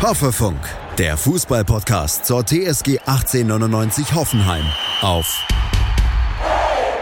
Hoffefunk, 0.00 0.60
der 0.96 1.16
Fußballpodcast 1.16 2.24
zur 2.24 2.46
TSG 2.46 3.00
1899 3.00 4.14
Hoffenheim 4.14 4.64
auf 5.00 5.44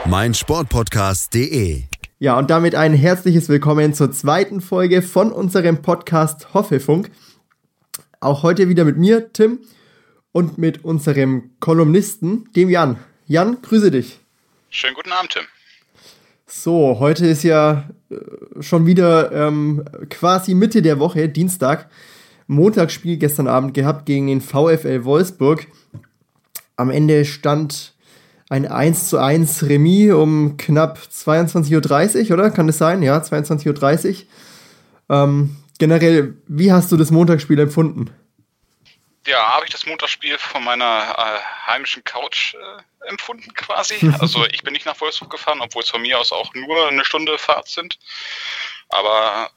meinsportpodcast.de. 0.07 1.83
Ja, 2.19 2.39
und 2.39 2.49
damit 2.49 2.75
ein 2.75 2.95
herzliches 2.95 3.51
Willkommen 3.51 3.93
zur 3.93 4.13
zweiten 4.13 4.63
Folge 4.63 5.03
von 5.03 5.31
unserem 5.31 5.83
Podcast 5.83 6.55
Hoffefunk. 6.55 7.11
Auch 8.21 8.43
heute 8.43 8.71
wieder 8.71 8.87
mit 8.87 8.97
mir, 8.97 9.31
Tim, 9.31 9.59
und 10.33 10.57
mit 10.57 10.83
unserem 10.83 11.51
Kolumnisten, 11.61 12.51
dem 12.57 12.71
Jan. 12.71 12.97
Jan, 13.27 13.61
grüße 13.61 13.91
dich. 13.91 14.21
Schönen 14.71 14.95
guten 14.95 15.13
Abend, 15.13 15.33
Tim. 15.33 15.43
So, 16.47 16.99
heute 16.99 17.27
ist 17.27 17.43
ja 17.43 17.91
äh, 18.09 18.63
schon 18.63 18.87
wieder 18.87 19.33
ähm, 19.33 19.85
quasi 20.09 20.55
Mitte 20.55 20.81
der 20.81 20.99
Woche, 20.99 21.29
Dienstag. 21.29 21.91
Montagsspiel 22.47 23.17
gestern 23.17 23.49
Abend 23.49 23.75
gehabt 23.75 24.07
gegen 24.07 24.27
den 24.27 24.41
VfL 24.41 25.05
Wolfsburg. 25.05 25.67
Am 26.77 26.91
Ende 26.91 27.25
stand 27.25 27.95
ein 28.49 28.67
1 28.67 29.09
zu 29.09 29.19
1 29.19 29.65
Remis 29.65 30.13
um 30.13 30.57
knapp 30.57 30.99
22.30 30.99 32.27
Uhr, 32.27 32.35
oder? 32.35 32.51
Kann 32.51 32.67
das 32.67 32.79
sein? 32.79 33.03
Ja, 33.03 33.19
22.30 33.19 34.09
Uhr. 34.09 34.27
Ähm, 35.09 35.57
generell, 35.79 36.35
wie 36.47 36.73
hast 36.73 36.93
du 36.93 36.97
das 36.97 37.11
Montagsspiel 37.11 37.59
empfunden? 37.59 38.11
Ja, 39.27 39.55
habe 39.55 39.65
ich 39.65 39.73
das 39.73 39.87
Montagsspiel 39.87 40.39
von 40.39 40.63
meiner 40.63 41.15
äh, 41.19 41.71
heimischen 41.71 42.05
Couch 42.05 42.55
äh, 42.55 43.09
empfunden 43.09 43.53
quasi. 43.55 43.97
Also 44.21 44.47
ich 44.47 44.63
bin 44.63 44.73
nicht 44.73 44.87
nach 44.87 45.01
Wolfsburg 45.01 45.31
gefahren, 45.31 45.61
obwohl 45.61 45.83
es 45.83 45.91
von 45.91 46.03
mir 46.03 46.19
aus 46.19 46.31
auch 46.31 46.55
nur 46.55 46.89
eine 46.89 47.05
Stunde 47.05 47.37
Fahrt 47.39 47.69
sind. 47.69 47.99
Aber 48.89 49.51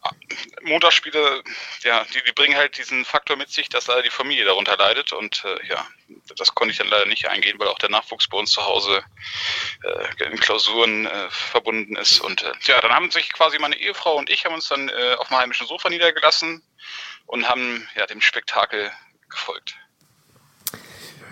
Montagsspiele, 0.62 1.44
ja, 1.84 2.06
die, 2.14 2.24
die 2.26 2.32
bringen 2.32 2.56
halt 2.56 2.78
diesen 2.78 3.06
Faktor 3.06 3.38
mit 3.38 3.50
sich, 3.50 3.70
dass 3.70 3.88
leider 3.88 4.04
die 4.04 4.10
Familie 4.10 4.46
darunter 4.46 4.78
leidet. 4.78 5.14
Und 5.14 5.44
äh, 5.46 5.68
ja, 5.68 5.86
das 6.38 6.54
konnte 6.56 6.72
ich 6.72 6.78
dann 6.78 6.88
leider 6.88 7.06
nicht 7.06 7.28
eingehen, 7.28 7.60
weil 7.60 7.68
auch 7.68 7.80
der 7.80 7.90
Nachwuchs 7.90 8.28
bei 8.28 8.38
uns 8.38 8.52
zu 8.52 8.66
Hause 8.66 9.04
äh, 9.84 10.26
in 10.26 10.40
Klausuren 10.40 11.06
äh, 11.06 11.30
verbunden 11.30 11.96
ist. 11.96 12.20
Und 12.20 12.44
äh, 12.44 12.52
ja, 12.62 12.82
dann 12.82 12.92
haben 12.92 13.12
sich 13.12 13.32
quasi 13.34 13.60
meine 13.60 13.78
Ehefrau 13.78 14.16
und 14.16 14.30
ich 14.30 14.46
haben 14.46 14.56
uns 14.56 14.68
dann 14.68 14.90
äh, 14.90 15.16
auf 15.18 15.28
dem 15.30 15.38
heimischen 15.38 15.68
Sofa 15.68 15.90
niedergelassen 15.90 16.62
und 17.26 17.48
haben 17.48 17.88
ja 17.96 18.06
dem 18.06 18.22
Spektakel 18.22 18.92
gefolgt. 19.30 19.76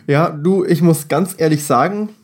Ja, 0.05 0.29
du, 0.29 0.63
ich 0.63 0.81
muss 0.81 1.07
ganz 1.07 1.35
ehrlich 1.37 1.65
sagen, 1.65 2.15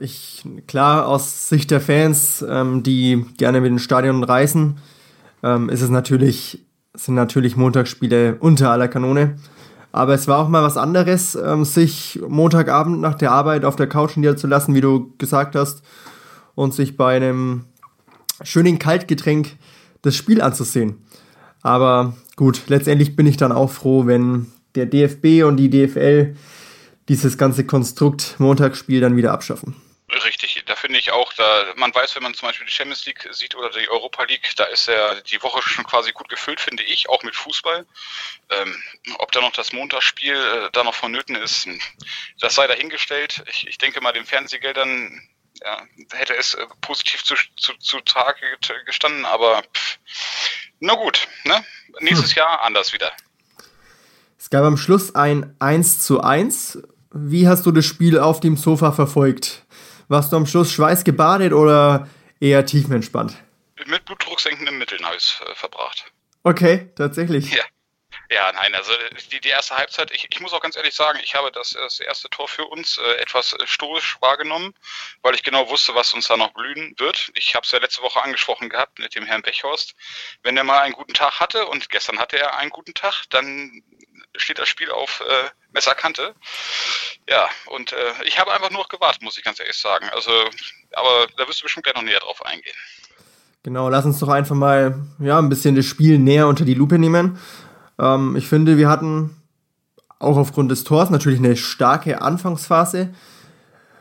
ich, 0.00 0.42
klar, 0.66 1.06
aus 1.06 1.48
Sicht 1.48 1.70
der 1.70 1.80
Fans, 1.80 2.44
ähm, 2.48 2.82
die 2.82 3.24
gerne 3.36 3.60
mit 3.60 3.70
den 3.70 3.78
Stadion 3.78 4.24
reisen, 4.24 4.80
ähm, 5.42 5.68
ist 5.68 5.82
es 5.82 5.90
natürlich, 5.90 6.64
sind 6.94 7.14
natürlich 7.14 7.56
Montagsspiele 7.56 8.36
unter 8.40 8.70
aller 8.70 8.88
Kanone. 8.88 9.36
Aber 9.92 10.14
es 10.14 10.28
war 10.28 10.38
auch 10.38 10.48
mal 10.48 10.62
was 10.62 10.76
anderes, 10.76 11.34
ähm, 11.34 11.64
sich 11.64 12.20
Montagabend 12.28 13.00
nach 13.00 13.14
der 13.14 13.32
Arbeit 13.32 13.64
auf 13.64 13.76
der 13.76 13.88
Couch 13.88 14.16
niederzulassen, 14.16 14.74
wie 14.74 14.80
du 14.80 15.12
gesagt 15.18 15.56
hast, 15.56 15.82
und 16.54 16.74
sich 16.74 16.96
bei 16.96 17.16
einem 17.16 17.64
schönen 18.42 18.78
Kaltgetränk 18.78 19.56
das 20.02 20.14
Spiel 20.14 20.40
anzusehen. 20.40 20.98
Aber 21.62 22.14
gut, 22.36 22.62
letztendlich 22.68 23.16
bin 23.16 23.26
ich 23.26 23.36
dann 23.36 23.52
auch 23.52 23.70
froh, 23.70 24.06
wenn 24.06 24.46
der 24.74 24.86
DFB 24.86 25.44
und 25.44 25.56
die 25.56 25.70
DFL 25.70 26.34
dieses 27.08 27.36
ganze 27.36 27.64
Konstrukt 27.64 28.36
Montagsspiel 28.38 29.00
dann 29.00 29.16
wieder 29.16 29.32
abschaffen. 29.32 29.74
Finde 30.90 30.98
ich 30.98 31.12
auch, 31.12 31.32
da 31.34 31.66
man 31.76 31.94
weiß, 31.94 32.16
wenn 32.16 32.24
man 32.24 32.34
zum 32.34 32.48
Beispiel 32.48 32.66
die 32.66 32.72
Champions 32.72 33.06
League 33.06 33.28
sieht 33.30 33.54
oder 33.54 33.70
die 33.70 33.88
Europa 33.88 34.24
League, 34.24 34.50
da 34.56 34.64
ist 34.64 34.88
ja 34.88 35.20
die 35.20 35.40
Woche 35.40 35.62
schon 35.62 35.84
quasi 35.84 36.10
gut 36.10 36.28
gefüllt, 36.28 36.60
finde 36.60 36.82
ich, 36.82 37.08
auch 37.08 37.22
mit 37.22 37.36
Fußball. 37.36 37.86
Ähm, 38.48 38.82
ob 39.18 39.30
da 39.30 39.40
noch 39.40 39.52
das 39.52 39.72
Montagsspiel 39.72 40.34
äh, 40.34 40.68
da 40.72 40.82
noch 40.82 40.96
vonnöten 40.96 41.36
ist, 41.36 41.68
das 42.40 42.56
sei 42.56 42.66
dahingestellt. 42.66 43.44
Ich, 43.46 43.68
ich 43.68 43.78
denke 43.78 44.00
mal, 44.00 44.10
den 44.10 44.26
Fernsehgeldern 44.26 45.22
ja, 45.62 45.80
hätte 46.12 46.34
es 46.34 46.54
äh, 46.54 46.66
positiv 46.80 47.22
zu, 47.22 47.36
zu, 47.54 47.74
zu 47.74 48.00
Tage 48.00 48.40
gestanden, 48.84 49.26
aber 49.26 49.62
pff, 49.72 49.98
na 50.80 50.94
gut, 50.94 51.28
ne? 51.44 51.64
nächstes 52.00 52.30
hm. 52.30 52.36
Jahr 52.38 52.62
anders 52.62 52.92
wieder. 52.92 53.12
Es 54.40 54.50
gab 54.50 54.64
am 54.64 54.76
Schluss 54.76 55.14
ein 55.14 55.54
1 55.60 56.00
zu 56.00 56.20
1 56.20 56.82
wie 57.12 57.48
hast 57.48 57.66
du 57.66 57.72
das 57.72 57.84
Spiel 57.86 58.18
auf 58.18 58.40
dem 58.40 58.56
Sofa 58.56 58.92
verfolgt? 58.92 59.64
Warst 60.10 60.32
du 60.32 60.36
am 60.36 60.44
Schluss 60.44 60.72
schweißgebadet 60.72 61.52
oder 61.52 62.08
eher 62.40 62.66
tiefenentspannt? 62.66 63.36
Mit 63.86 64.04
blutdrucksenkenden 64.06 64.76
Mitteln 64.76 65.06
habe 65.06 65.14
ich 65.14 65.22
es 65.22 65.40
äh, 65.48 65.54
verbracht. 65.54 66.12
Okay, 66.42 66.90
tatsächlich. 66.96 67.52
Ja. 67.52 67.62
Ja, 68.28 68.52
nein, 68.52 68.74
also 68.74 68.92
die, 69.32 69.40
die 69.40 69.48
erste 69.48 69.76
Halbzeit, 69.76 70.12
ich, 70.12 70.26
ich 70.30 70.40
muss 70.40 70.52
auch 70.52 70.60
ganz 70.60 70.76
ehrlich 70.76 70.94
sagen, 70.94 71.18
ich 71.22 71.34
habe 71.34 71.50
das, 71.50 71.70
das 71.70 71.98
erste 71.98 72.28
Tor 72.28 72.46
für 72.46 72.64
uns 72.64 72.98
äh, 72.98 73.20
etwas 73.20 73.56
stoisch 73.64 74.16
wahrgenommen, 74.20 74.72
weil 75.22 75.34
ich 75.34 75.42
genau 75.42 75.68
wusste, 75.68 75.96
was 75.96 76.14
uns 76.14 76.28
da 76.28 76.36
noch 76.36 76.52
blühen 76.52 76.94
wird. 76.98 77.30
Ich 77.34 77.54
habe 77.56 77.64
es 77.64 77.72
ja 77.72 77.78
letzte 77.78 78.02
Woche 78.02 78.22
angesprochen 78.22 78.68
gehabt 78.68 79.00
mit 79.00 79.16
dem 79.16 79.26
Herrn 79.26 79.42
Bechhorst. 79.42 79.94
Wenn 80.42 80.56
er 80.56 80.64
mal 80.64 80.80
einen 80.80 80.94
guten 80.94 81.14
Tag 81.14 81.40
hatte 81.40 81.66
und 81.66 81.88
gestern 81.88 82.18
hatte 82.20 82.38
er 82.38 82.56
einen 82.56 82.70
guten 82.70 82.94
Tag, 82.94 83.24
dann 83.30 83.82
steht 84.36 84.58
das 84.58 84.68
Spiel 84.68 84.90
auf 84.90 85.22
äh, 85.26 85.50
Messerkante. 85.72 86.34
Ja, 87.28 87.48
und 87.66 87.92
äh, 87.92 87.96
ich 88.24 88.38
habe 88.38 88.52
einfach 88.52 88.70
nur 88.70 88.86
gewartet, 88.88 89.22
muss 89.22 89.38
ich 89.38 89.44
ganz 89.44 89.60
ehrlich 89.60 89.76
sagen. 89.76 90.08
Also, 90.10 90.30
aber 90.92 91.26
da 91.36 91.46
wirst 91.46 91.60
du 91.60 91.64
bestimmt 91.64 91.84
gleich 91.84 91.94
noch 91.94 92.02
näher 92.02 92.20
drauf 92.20 92.44
eingehen. 92.44 92.76
Genau, 93.62 93.88
lass 93.88 94.06
uns 94.06 94.18
doch 94.18 94.28
einfach 94.28 94.56
mal 94.56 95.06
ja, 95.18 95.38
ein 95.38 95.48
bisschen 95.48 95.74
das 95.74 95.84
Spiel 95.84 96.18
näher 96.18 96.46
unter 96.46 96.64
die 96.64 96.74
Lupe 96.74 96.98
nehmen. 96.98 97.38
Ähm, 97.98 98.36
ich 98.36 98.46
finde, 98.46 98.78
wir 98.78 98.88
hatten 98.88 99.36
auch 100.18 100.36
aufgrund 100.36 100.70
des 100.70 100.84
Tors 100.84 101.10
natürlich 101.10 101.38
eine 101.38 101.56
starke 101.56 102.22
Anfangsphase. 102.22 103.14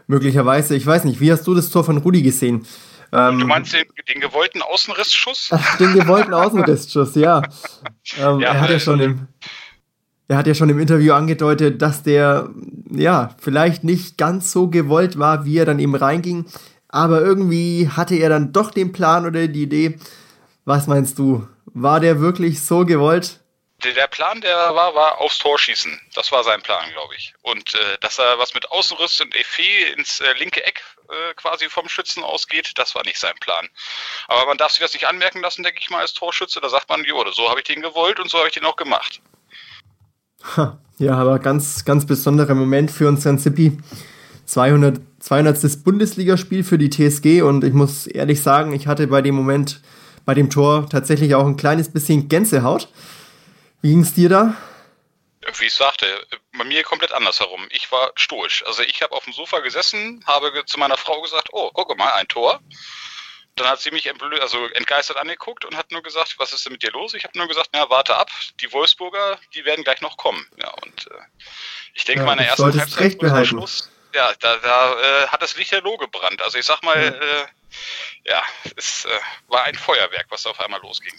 Möglicherweise, 0.08 0.76
ich 0.76 0.86
weiß 0.86 1.04
nicht, 1.04 1.20
wie 1.20 1.32
hast 1.32 1.46
du 1.46 1.54
das 1.54 1.70
Tor 1.70 1.84
von 1.84 1.98
Rudi 1.98 2.22
gesehen? 2.22 2.66
Ähm, 3.12 3.40
du 3.40 3.48
meinst 3.48 3.74
den, 3.74 3.86
den 4.08 4.22
gewollten 4.22 4.62
Außenrissschuss? 4.62 5.52
den 5.80 5.94
gewollten 5.94 6.34
Außenrissschuss, 6.34 7.16
ja. 7.16 7.42
Ähm, 8.18 8.40
ja 8.40 8.54
er 8.54 8.62
hat 8.62 8.72
ja 8.72 8.80
schon 8.80 9.00
im, 9.00 9.28
er 10.30 10.38
hat 10.38 10.48
ja 10.48 10.54
schon 10.54 10.70
im 10.70 10.80
Interview 10.80 11.14
angedeutet, 11.14 11.82
dass 11.82 12.04
der 12.04 12.50
ja 12.92 13.36
vielleicht 13.42 13.84
nicht 13.84 14.18
ganz 14.18 14.52
so 14.52 14.68
gewollt 14.68 15.18
war, 15.18 15.44
wie 15.44 15.58
er 15.58 15.66
dann 15.66 15.80
eben 15.80 15.96
reinging. 15.96 16.46
Aber 16.88 17.22
irgendwie 17.22 17.90
hatte 17.90 18.16
er 18.16 18.30
dann 18.30 18.54
doch 18.54 18.70
den 18.70 18.92
Plan 18.92 19.26
oder 19.26 19.48
die 19.48 19.64
Idee. 19.64 20.00
Was 20.66 20.86
meinst 20.86 21.18
du? 21.18 21.48
War 21.66 22.00
der 22.00 22.20
wirklich 22.22 22.64
so 22.64 22.86
gewollt? 22.86 23.40
Der 23.84 24.08
Plan, 24.08 24.40
der 24.42 24.56
war, 24.76 24.94
war 24.94 25.20
aufs 25.20 25.40
Tor 25.40 25.58
schießen. 25.58 26.00
Das 26.14 26.32
war 26.32 26.44
sein 26.44 26.62
Plan, 26.62 26.92
glaube 26.92 27.16
ich. 27.16 27.34
Und 27.42 27.74
äh, 27.74 27.98
dass 28.02 28.20
er 28.20 28.38
was 28.38 28.54
mit 28.54 28.70
Außenriss 28.70 29.22
und 29.22 29.34
Effet 29.36 29.96
ins 29.98 30.20
äh, 30.20 30.34
linke 30.34 30.64
Eck 30.64 30.84
äh, 31.10 31.34
quasi 31.36 31.70
vom 31.70 31.90
Schützen 31.90 32.24
ausgeht, 32.24 32.74
das 32.76 32.94
war 32.94 33.04
nicht 33.04 33.18
sein 33.18 33.36
Plan. 33.40 33.68
Aber 34.28 34.46
man 34.46 34.58
darf 34.58 34.74
sich 34.74 34.82
das 34.82 34.94
nicht 34.94 35.08
anmerken 35.08 35.42
lassen, 35.42 35.64
denke 35.64 35.80
ich 35.82 35.90
mal, 35.90 36.02
als 36.02 36.14
Torschütze. 36.14 36.60
Da 36.62 36.70
sagt 36.70 36.90
man, 36.90 37.04
jo, 37.04 37.24
so 37.32 37.50
habe 37.50 37.62
ich 37.62 37.66
den 37.66 37.82
gewollt 37.82 38.20
und 38.20 38.30
so 38.30 38.38
habe 38.38 38.50
ich 38.50 38.54
den 38.54 38.66
auch 38.66 38.76
gemacht. 38.76 39.22
Ja, 41.00 41.14
aber 41.14 41.40
ganz, 41.40 41.86
ganz 41.86 42.06
besonderer 42.06 42.56
Moment 42.56 42.92
für 42.92 43.08
unseren 43.08 43.40
Zippy. 43.40 43.78
200, 44.46 45.00
200. 45.20 45.84
Bundesligaspiel 45.84 46.64
für 46.64 46.78
die 46.78 46.90
TSG 46.90 47.42
und 47.42 47.64
ich 47.64 47.74
muss 47.74 48.06
ehrlich 48.06 48.42
sagen, 48.42 48.74
ich 48.74 48.88
hatte 48.88 49.08
bei 49.08 49.22
dem 49.22 49.36
Moment, 49.36 49.82
bei 50.26 50.34
dem 50.34 50.50
Tor 50.50 50.90
tatsächlich 50.90 51.36
auch 51.36 51.46
ein 51.46 51.56
kleines 51.56 51.90
bisschen 51.92 52.28
Gänsehaut. 52.28 52.90
Wie 53.82 53.92
ging 53.92 54.02
es 54.02 54.14
dir 54.14 54.28
da? 54.28 54.56
Wie 55.58 55.66
ich 55.66 55.74
sagte, 55.74 56.06
bei 56.58 56.66
mir 56.66 56.84
komplett 56.84 57.14
andersherum. 57.14 57.62
Ich 57.70 57.92
war 57.92 58.12
stoisch. 58.16 58.66
Also 58.66 58.84
ich 58.84 59.02
habe 59.02 59.16
auf 59.16 59.24
dem 59.24 59.34
Sofa 59.34 59.60
gesessen, 59.60 60.22
habe 60.28 60.52
zu 60.66 60.78
meiner 60.80 60.98
Frau 60.98 61.22
gesagt, 61.22 61.50
oh, 61.54 61.70
guck 61.74 61.98
mal, 61.98 62.12
ein 62.14 62.28
Tor. 62.28 62.60
Dann 63.60 63.68
hat 63.68 63.82
sie 63.82 63.92
mich 63.92 64.10
also 64.42 64.66
entgeistert 64.74 65.18
angeguckt 65.18 65.66
und 65.66 65.76
hat 65.76 65.92
nur 65.92 66.02
gesagt, 66.02 66.36
was 66.38 66.54
ist 66.54 66.66
denn 66.66 66.74
mit 66.74 66.84
dir 66.84 66.92
los? 66.92 67.14
Ich 67.14 67.24
habe 67.24 67.38
nur 67.38 67.48
gesagt, 67.48 67.70
na, 67.74 67.90
warte 67.90 68.16
ab, 68.16 68.30
die 68.62 68.72
Wolfsburger, 68.72 69.38
die 69.54 69.66
werden 69.66 69.84
gleich 69.84 70.02
noch 70.02 70.18
kommen. 70.18 70.46
Ja, 70.62 70.70
und 70.82 71.08
äh, 71.08 71.16
ich 71.94 72.06
denke, 72.06 72.22
ja, 72.22 72.26
meine 72.26 72.46
erste 72.46 72.64
Halbzeit 72.64 73.22
am 73.24 73.46
Schluss, 73.46 73.90
ja, 74.16 74.32
da, 74.40 74.58
da 74.58 74.94
äh, 74.94 75.28
hat 75.28 75.42
das 75.42 75.56
Licht 75.58 75.72
Lichterloh 75.72 75.98
gebrannt. 75.98 76.42
Also 76.42 76.58
ich 76.58 76.66
sag 76.66 76.82
mal, 76.84 76.98
ja, 76.98 77.10
äh, 77.10 77.46
ja 78.26 78.42
es 78.76 79.06
äh, 79.06 79.10
war 79.50 79.64
ein 79.64 79.76
Feuerwerk, 79.76 80.28
was 80.30 80.46
auf 80.46 80.60
einmal 80.60 80.82
losging. 80.82 81.14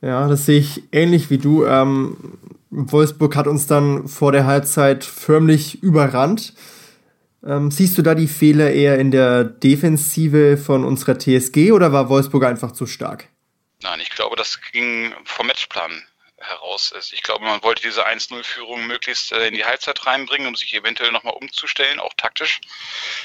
Ja, 0.00 0.28
das 0.28 0.46
sehe 0.46 0.60
ich 0.60 0.82
ähnlich 0.92 1.30
wie 1.30 1.38
du. 1.38 1.64
Ähm, 1.64 2.38
Wolfsburg 2.70 3.36
hat 3.36 3.46
uns 3.46 3.66
dann 3.66 4.08
vor 4.08 4.32
der 4.32 4.46
Halbzeit 4.46 5.04
förmlich 5.04 5.82
überrannt. 5.82 6.54
Ähm, 7.44 7.70
siehst 7.70 7.98
du 7.98 8.02
da 8.02 8.14
die 8.14 8.28
Fehler 8.28 8.70
eher 8.70 8.98
in 8.98 9.10
der 9.10 9.44
Defensive 9.44 10.56
von 10.56 10.84
unserer 10.84 11.18
TSG 11.18 11.72
oder 11.72 11.92
war 11.92 12.08
Wolfsburg 12.08 12.44
einfach 12.44 12.72
zu 12.72 12.86
stark? 12.86 13.28
Nein, 13.82 14.00
ich 14.00 14.10
glaube, 14.10 14.36
das 14.36 14.60
ging 14.72 15.12
vom 15.24 15.48
Matchplan 15.48 16.04
heraus. 16.38 16.92
Ich 17.12 17.22
glaube, 17.22 17.44
man 17.44 17.62
wollte 17.62 17.82
diese 17.82 18.06
1-0-Führung 18.06 18.86
möglichst 18.86 19.32
äh, 19.32 19.48
in 19.48 19.54
die 19.54 19.64
Halbzeit 19.64 20.06
reinbringen, 20.06 20.46
um 20.46 20.54
sich 20.54 20.74
eventuell 20.74 21.12
nochmal 21.12 21.34
umzustellen, 21.34 21.98
auch 21.98 22.12
taktisch. 22.16 22.60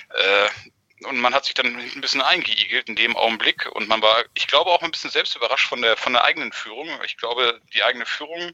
Äh, 0.09 0.69
und 1.05 1.19
man 1.19 1.33
hat 1.33 1.45
sich 1.45 1.53
dann 1.53 1.67
ein 1.67 2.01
bisschen 2.01 2.21
eingeigelt 2.21 2.89
in 2.89 2.95
dem 2.95 3.15
Augenblick 3.15 3.69
und 3.73 3.87
man 3.87 4.01
war, 4.01 4.23
ich 4.33 4.47
glaube, 4.47 4.71
auch 4.71 4.81
ein 4.81 4.91
bisschen 4.91 5.11
selbst 5.11 5.35
überrascht 5.35 5.67
von 5.67 5.81
der, 5.81 5.95
von 5.95 6.13
der 6.13 6.23
eigenen 6.23 6.51
Führung. 6.51 6.87
Ich 7.05 7.17
glaube, 7.17 7.61
die 7.75 7.83
eigene 7.83 8.05
Führung 8.05 8.51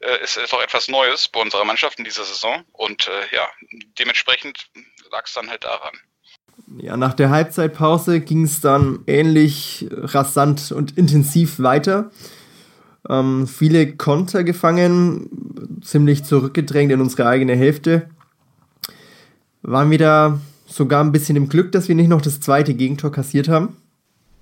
äh, 0.00 0.22
ist, 0.22 0.36
ist 0.38 0.54
auch 0.54 0.62
etwas 0.62 0.88
Neues 0.88 1.28
bei 1.28 1.40
unserer 1.40 1.64
Mannschaft 1.64 1.98
in 1.98 2.04
dieser 2.04 2.24
Saison 2.24 2.64
und 2.72 3.08
äh, 3.08 3.34
ja, 3.34 3.48
dementsprechend 3.98 4.68
lag 5.10 5.24
es 5.26 5.34
dann 5.34 5.50
halt 5.50 5.64
daran. 5.64 5.94
Ja, 6.78 6.96
nach 6.96 7.14
der 7.14 7.30
Halbzeitpause 7.30 8.20
ging 8.20 8.44
es 8.44 8.60
dann 8.60 9.04
ähnlich 9.06 9.86
rasant 9.90 10.72
und 10.72 10.96
intensiv 10.96 11.58
weiter. 11.58 12.10
Ähm, 13.08 13.46
viele 13.46 13.96
Konter 13.96 14.44
gefangen, 14.44 15.80
ziemlich 15.82 16.24
zurückgedrängt 16.24 16.92
in 16.92 17.00
unsere 17.00 17.28
eigene 17.28 17.54
Hälfte. 17.56 18.08
Waren 19.62 19.90
wieder 19.90 20.40
sogar 20.76 21.02
ein 21.02 21.12
bisschen 21.12 21.36
im 21.36 21.48
Glück, 21.48 21.72
dass 21.72 21.88
wir 21.88 21.94
nicht 21.94 22.08
noch 22.08 22.22
das 22.22 22.40
zweite 22.40 22.74
Gegentor 22.74 23.12
kassiert 23.12 23.48
haben. 23.48 23.76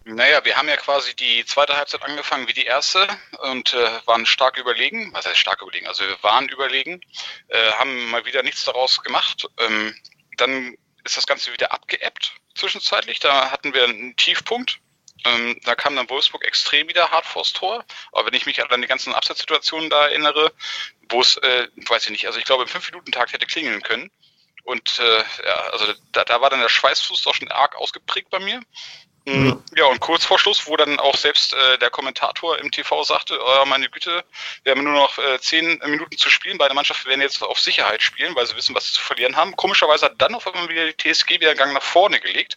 Naja, 0.05 0.44
wir 0.44 0.56
haben 0.56 0.69
ja 0.69 0.77
quasi 0.77 1.15
die 1.15 1.44
zweite 1.44 1.77
Halbzeit 1.77 2.03
angefangen 2.03 2.49
wie 2.49 2.53
die 2.53 2.65
erste 2.65 3.06
und 3.50 3.75
äh, 3.75 4.06
waren 4.06 4.27
stark 4.27 4.59
überlegen. 4.59 5.11
Was 5.12 5.27
heißt 5.27 5.38
stark 5.38 5.62
überlegen? 5.62 5.87
Also 5.87 6.05
wir 6.05 6.17
waren 6.23 6.49
überlegen, 6.49 7.00
äh, 7.49 7.73
haben 7.73 8.11
mal 8.11 8.25
wieder 8.25 8.43
nichts 8.43 8.65
daraus 8.65 9.03
gemacht. 9.03 9.47
Ähm, 9.59 9.94
dann 10.37 10.75
ist 11.05 11.17
das 11.17 11.27
Ganze 11.27 11.53
wieder 11.53 11.73
abgeebbt 11.73 12.33
zwischenzeitlich. 12.55 13.21
Da 13.21 13.50
hatten 13.50 13.75
wir 13.75 13.85
einen 13.85 14.17
Tiefpunkt. 14.17 14.81
Ähm, 15.25 15.61
da 15.65 15.75
kam 15.75 15.97
dann 15.97 16.09
Wolfsburg 16.09 16.44
extrem 16.47 16.88
wieder 16.88 17.11
hart 17.11 17.26
vors 17.26 17.53
Tor. 17.53 17.85
Aber 18.12 18.26
wenn 18.26 18.35
ich 18.35 18.47
mich 18.47 18.62
an 18.62 18.81
die 18.81 18.88
ganzen 18.88 19.15
Abseitssituationen 19.15 19.91
da 19.91 20.09
erinnere, 20.09 20.53
wo 21.11 21.21
es, 21.21 21.37
äh, 21.37 21.69
weiß 21.88 22.05
ich 22.05 22.11
nicht, 22.11 22.26
also 22.26 22.38
ich 22.38 22.44
glaube 22.44 22.62
im 22.62 22.69
5-Minuten-Takt 22.69 23.33
hätte 23.33 23.47
klingeln 23.47 23.83
können. 23.83 24.11
Und 24.71 25.01
äh, 25.01 25.19
ja, 25.45 25.57
also 25.73 25.87
da, 26.13 26.25
da 26.25 26.41
war 26.41 26.49
dann 26.49 26.61
der 26.61 26.69
Schweißfuß 26.69 27.23
doch 27.23 27.35
schon 27.35 27.51
arg 27.51 27.75
ausgeprägt 27.75 28.31
bei 28.31 28.39
mir. 28.39 28.61
Mhm. 29.25 29.63
Ja, 29.75 29.87
und 29.87 29.99
kurz 29.99 30.25
vor 30.25 30.39
Schluss, 30.39 30.69
wo 30.69 30.77
dann 30.77 31.01
auch 31.01 31.17
selbst 31.17 31.53
äh, 31.55 31.79
der 31.79 31.91
Kommentator 31.91 32.57
im 32.59 32.71
TV 32.71 33.03
sagte, 33.03 33.37
oh, 33.45 33.65
meine 33.67 33.91
Güte, 33.91 34.25
wir 34.63 34.71
haben 34.71 34.85
nur 34.85 34.93
noch 34.93 35.19
äh, 35.19 35.41
zehn 35.41 35.81
Minuten 35.85 36.17
zu 36.17 36.31
spielen, 36.31 36.57
beide 36.57 36.75
Mannschaften 36.75 37.09
werden 37.09 37.21
jetzt 37.21 37.43
auf 37.43 37.59
Sicherheit 37.59 38.01
spielen, 38.01 38.37
weil 38.37 38.47
sie 38.47 38.55
wissen, 38.55 38.75
was 38.77 38.87
sie 38.87 38.93
zu 38.93 39.01
verlieren 39.01 39.35
haben. 39.35 39.57
Komischerweise 39.57 40.07
hat 40.07 40.15
dann 40.19 40.37
auf 40.37 40.47
einmal 40.47 40.69
wieder 40.69 40.87
die 40.87 40.97
TSG 40.97 41.41
wieder 41.41 41.51
einen 41.51 41.59
Gang 41.59 41.75
nach 41.75 41.83
vorne 41.83 42.21
gelegt, 42.21 42.57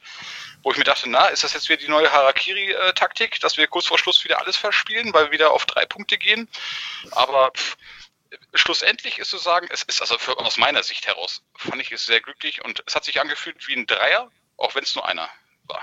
wo 0.61 0.71
ich 0.71 0.77
mir 0.77 0.83
dachte, 0.83 1.09
na, 1.09 1.29
ist 1.29 1.43
das 1.43 1.53
jetzt 1.53 1.67
wieder 1.67 1.81
die 1.81 1.89
neue 1.89 2.11
Harakiri-Taktik, 2.11 3.39
dass 3.39 3.57
wir 3.57 3.65
kurz 3.65 3.87
vor 3.87 3.97
Schluss 3.97 4.23
wieder 4.23 4.39
alles 4.39 4.55
verspielen, 4.55 5.13
weil 5.13 5.25
wir 5.25 5.31
wieder 5.31 5.51
auf 5.51 5.65
drei 5.65 5.85
Punkte 5.87 6.19
gehen. 6.19 6.47
Aber 7.11 7.51
pff, 7.51 7.75
schlussendlich 8.53 9.19
ist 9.19 9.29
zu 9.29 9.37
sagen, 9.37 9.67
es 9.71 9.83
ist 9.83 10.01
also 10.01 10.17
für, 10.17 10.37
aus 10.39 10.57
meiner 10.57 10.83
Sicht 10.83 11.07
heraus, 11.07 11.41
fand 11.55 11.81
ich 11.81 11.91
es 11.91 12.05
sehr 12.05 12.21
glücklich 12.21 12.63
und 12.63 12.83
es 12.85 12.95
hat 12.95 13.05
sich 13.05 13.21
angefühlt 13.21 13.67
wie 13.67 13.75
ein 13.75 13.85
Dreier, 13.85 14.29
auch 14.57 14.75
wenn 14.75 14.83
es 14.83 14.95
nur 14.95 15.07
einer 15.07 15.27
war. 15.67 15.81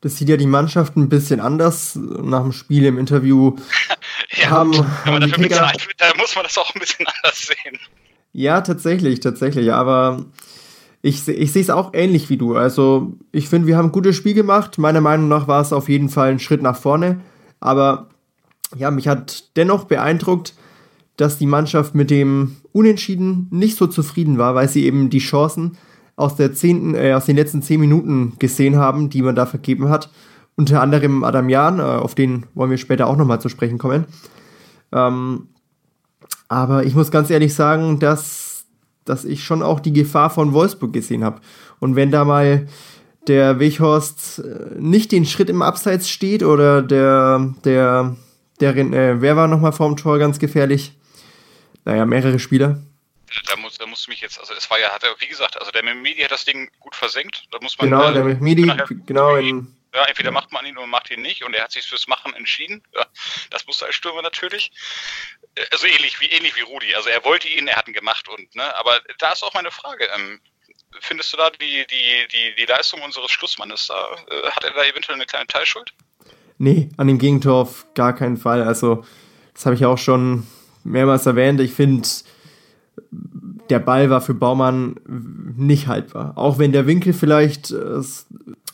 Das 0.00 0.16
sieht 0.16 0.28
ja 0.30 0.36
die 0.36 0.46
Mannschaft 0.46 0.96
ein 0.96 1.10
bisschen 1.10 1.40
anders 1.40 1.94
nach 1.94 2.42
dem 2.42 2.52
Spiel 2.52 2.86
im 2.86 2.98
Interview. 2.98 3.56
ja, 4.30 4.48
haben, 4.48 4.72
wenn 5.04 5.12
man 5.12 5.20
dafür 5.20 5.44
bezahlt 5.44 5.86
wird, 5.86 6.00
da 6.00 6.14
muss 6.16 6.34
man 6.34 6.44
das 6.44 6.56
auch 6.56 6.74
ein 6.74 6.80
bisschen 6.80 7.06
anders 7.06 7.48
sehen. 7.48 7.78
Ja, 8.32 8.62
tatsächlich, 8.62 9.20
tatsächlich. 9.20 9.72
Aber 9.72 10.24
ich, 11.02 11.28
ich 11.28 11.52
sehe 11.52 11.62
es 11.62 11.68
auch 11.68 11.92
ähnlich 11.92 12.30
wie 12.30 12.38
du. 12.38 12.56
Also, 12.56 13.12
ich 13.32 13.48
finde, 13.48 13.68
wir 13.68 13.76
haben 13.76 13.86
ein 13.86 13.92
gutes 13.92 14.16
Spiel 14.16 14.34
gemacht. 14.34 14.78
Meiner 14.78 15.02
Meinung 15.02 15.28
nach 15.28 15.48
war 15.48 15.60
es 15.60 15.72
auf 15.72 15.88
jeden 15.88 16.08
Fall 16.08 16.30
ein 16.30 16.38
Schritt 16.38 16.62
nach 16.62 16.78
vorne. 16.78 17.20
Aber 17.58 18.08
ja, 18.76 18.90
mich 18.90 19.08
hat 19.08 19.56
dennoch 19.56 19.84
beeindruckt, 19.84 20.54
dass 21.20 21.36
die 21.36 21.46
Mannschaft 21.46 21.94
mit 21.94 22.10
dem 22.10 22.56
Unentschieden 22.72 23.46
nicht 23.50 23.76
so 23.76 23.86
zufrieden 23.86 24.38
war, 24.38 24.54
weil 24.54 24.68
sie 24.68 24.86
eben 24.86 25.10
die 25.10 25.18
Chancen 25.18 25.76
aus, 26.16 26.36
der 26.36 26.54
zehnten, 26.54 26.94
äh, 26.94 27.12
aus 27.12 27.26
den 27.26 27.36
letzten 27.36 27.62
zehn 27.62 27.78
Minuten 27.78 28.34
gesehen 28.38 28.76
haben, 28.76 29.10
die 29.10 29.20
man 29.20 29.34
da 29.34 29.44
vergeben 29.44 29.90
hat. 29.90 30.10
Unter 30.56 30.80
anderem 30.80 31.22
Adam 31.22 31.48
Jan, 31.48 31.78
äh, 31.78 31.82
auf 31.82 32.14
den 32.14 32.46
wollen 32.54 32.70
wir 32.70 32.78
später 32.78 33.06
auch 33.06 33.16
nochmal 33.16 33.40
zu 33.40 33.50
sprechen 33.50 33.78
kommen. 33.78 34.06
Ähm, 34.92 35.48
aber 36.48 36.84
ich 36.84 36.94
muss 36.94 37.10
ganz 37.10 37.28
ehrlich 37.28 37.54
sagen, 37.54 37.98
dass, 37.98 38.64
dass 39.04 39.24
ich 39.26 39.44
schon 39.44 39.62
auch 39.62 39.80
die 39.80 39.92
Gefahr 39.92 40.30
von 40.30 40.52
Wolfsburg 40.54 40.92
gesehen 40.92 41.22
habe. 41.22 41.40
Und 41.80 41.96
wenn 41.96 42.10
da 42.10 42.24
mal 42.24 42.66
der 43.28 43.60
Weghorst 43.60 44.38
äh, 44.38 44.80
nicht 44.80 45.12
den 45.12 45.26
Schritt 45.26 45.50
im 45.50 45.60
Abseits 45.60 46.08
steht 46.08 46.42
oder 46.42 46.80
der, 46.80 47.52
der, 47.64 48.16
der, 48.60 48.76
äh, 48.76 49.20
wer 49.20 49.36
war 49.36 49.48
nochmal 49.48 49.72
vorm 49.72 49.96
Tor 49.96 50.18
ganz 50.18 50.38
gefährlich? 50.38 50.96
Naja, 51.84 52.04
mehrere 52.06 52.38
Spieler 52.38 52.82
da 53.46 53.56
muss, 53.56 53.78
da 53.78 53.86
musst 53.86 54.06
du 54.06 54.10
mich 54.10 54.20
jetzt, 54.20 54.38
also 54.38 54.54
es 54.54 54.68
war 54.70 54.78
ja, 54.78 54.90
hat 54.90 55.04
er, 55.04 55.14
wie 55.20 55.26
gesagt, 55.26 55.58
also 55.58 55.70
der 55.70 55.82
Medi 55.82 56.20
hat 56.22 56.32
das 56.32 56.44
Ding 56.44 56.70
gut 56.80 56.96
versenkt. 56.96 57.44
Da 57.50 57.58
muss 57.60 57.78
man 57.78 57.90
genau, 57.90 58.10
äh, 58.10 58.12
der 58.12 58.24
Medi, 58.24 58.72
genau. 59.06 59.36
In, 59.36 59.76
ja, 59.94 60.04
entweder 60.04 60.30
macht 60.30 60.52
man 60.52 60.66
ihn 60.66 60.76
oder 60.76 60.86
macht 60.86 61.10
ihn 61.10 61.22
nicht 61.22 61.44
und 61.44 61.54
er 61.54 61.64
hat 61.64 61.72
sich 61.72 61.86
fürs 61.86 62.06
Machen 62.06 62.34
entschieden. 62.34 62.82
Ja, 62.94 63.06
das 63.50 63.66
musste 63.66 63.86
als 63.86 63.94
Stürmer 63.94 64.22
natürlich. 64.22 64.72
Äh, 65.54 65.64
also 65.70 65.86
ähnlich 65.86 66.20
wie 66.20 66.26
ähnlich 66.26 66.56
wie 66.56 66.62
Rudi. 66.62 66.94
Also 66.94 67.08
er 67.08 67.24
wollte 67.24 67.48
ihn, 67.48 67.68
er 67.68 67.76
hat 67.76 67.88
ihn 67.88 67.94
gemacht 67.94 68.28
und 68.28 68.54
ne, 68.54 68.74
aber 68.76 69.00
da 69.18 69.32
ist 69.32 69.42
auch 69.42 69.54
meine 69.54 69.70
Frage. 69.70 70.08
Ähm, 70.14 70.40
findest 71.00 71.32
du 71.32 71.36
da 71.36 71.50
die, 71.50 71.86
die, 71.86 72.28
die, 72.32 72.54
die 72.56 72.66
Leistung 72.66 73.00
unseres 73.02 73.30
Schlussmannes 73.30 73.86
da, 73.86 74.08
äh, 74.28 74.50
hat 74.50 74.64
er 74.64 74.72
da 74.72 74.84
eventuell 74.84 75.16
eine 75.16 75.26
kleine 75.26 75.46
Teilschuld? 75.46 75.92
Nee, 76.58 76.90
an 76.96 77.06
dem 77.06 77.18
Gegentor 77.18 77.62
auf 77.62 77.86
gar 77.94 78.14
keinen 78.14 78.36
Fall. 78.36 78.62
Also, 78.62 79.04
das 79.54 79.64
habe 79.66 79.76
ich 79.76 79.86
auch 79.86 79.96
schon 79.96 80.46
mehrmals 80.84 81.26
erwähnt. 81.26 81.60
Ich 81.60 81.72
finde, 81.72 82.08
der 83.70 83.78
Ball 83.78 84.10
war 84.10 84.20
für 84.20 84.34
Baumann 84.34 84.96
nicht 85.56 85.86
haltbar. 85.86 86.32
Auch 86.36 86.58
wenn 86.58 86.72
der 86.72 86.86
Winkel 86.86 87.12
vielleicht 87.12 87.70
äh, 87.70 88.00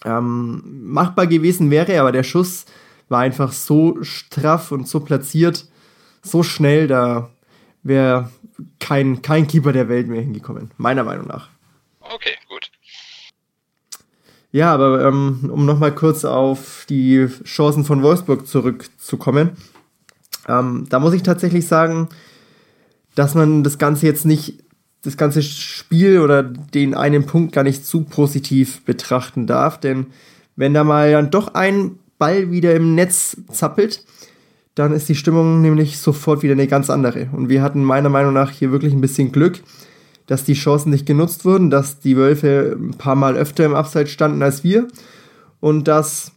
ähm, 0.04 0.62
machbar 0.84 1.26
gewesen 1.26 1.70
wäre, 1.70 2.00
aber 2.00 2.12
der 2.12 2.22
Schuss 2.22 2.66
war 3.08 3.20
einfach 3.20 3.52
so 3.52 4.02
straff 4.02 4.72
und 4.72 4.88
so 4.88 5.00
platziert, 5.00 5.66
so 6.22 6.42
schnell, 6.42 6.88
da 6.88 7.30
wäre 7.82 8.30
kein, 8.80 9.22
kein 9.22 9.46
Keeper 9.46 9.72
der 9.72 9.88
Welt 9.88 10.08
mehr 10.08 10.22
hingekommen, 10.22 10.70
meiner 10.76 11.04
Meinung 11.04 11.26
nach. 11.26 11.48
Okay, 12.00 12.34
gut. 12.48 12.70
Ja, 14.52 14.72
aber 14.72 15.04
ähm, 15.04 15.50
um 15.52 15.66
nochmal 15.66 15.94
kurz 15.94 16.24
auf 16.24 16.86
die 16.88 17.26
Chancen 17.44 17.84
von 17.84 18.02
Wolfsburg 18.02 18.46
zurückzukommen, 18.46 19.50
ähm, 20.48 20.86
da 20.88 20.98
muss 21.00 21.14
ich 21.14 21.22
tatsächlich 21.22 21.66
sagen, 21.66 22.08
dass 23.14 23.34
man 23.34 23.64
das 23.64 23.78
Ganze 23.78 24.06
jetzt 24.06 24.24
nicht, 24.24 24.62
das 25.02 25.16
ganze 25.16 25.42
Spiel 25.42 26.20
oder 26.20 26.42
den 26.42 26.94
einen 26.94 27.26
Punkt 27.26 27.52
gar 27.52 27.64
nicht 27.64 27.86
zu 27.86 28.04
positiv 28.04 28.84
betrachten 28.84 29.46
darf, 29.46 29.80
denn 29.80 30.06
wenn 30.56 30.74
da 30.74 30.84
mal 30.84 31.12
dann 31.12 31.30
doch 31.30 31.54
ein 31.54 31.98
Ball 32.18 32.50
wieder 32.50 32.74
im 32.74 32.94
Netz 32.94 33.36
zappelt, 33.50 34.04
dann 34.74 34.92
ist 34.92 35.08
die 35.08 35.14
Stimmung 35.14 35.62
nämlich 35.62 35.98
sofort 35.98 36.42
wieder 36.42 36.52
eine 36.52 36.66
ganz 36.66 36.90
andere. 36.90 37.28
Und 37.32 37.48
wir 37.48 37.62
hatten 37.62 37.82
meiner 37.82 38.08
Meinung 38.08 38.32
nach 38.32 38.50
hier 38.50 38.72
wirklich 38.72 38.92
ein 38.92 39.00
bisschen 39.00 39.32
Glück, 39.32 39.60
dass 40.26 40.44
die 40.44 40.54
Chancen 40.54 40.90
nicht 40.90 41.06
genutzt 41.06 41.44
wurden, 41.44 41.70
dass 41.70 42.00
die 42.00 42.16
Wölfe 42.16 42.76
ein 42.78 42.92
paar 42.92 43.16
Mal 43.16 43.36
öfter 43.36 43.64
im 43.64 43.74
Abseits 43.74 44.10
standen 44.10 44.42
als 44.42 44.64
wir 44.64 44.88
und 45.60 45.88
dass, 45.88 46.32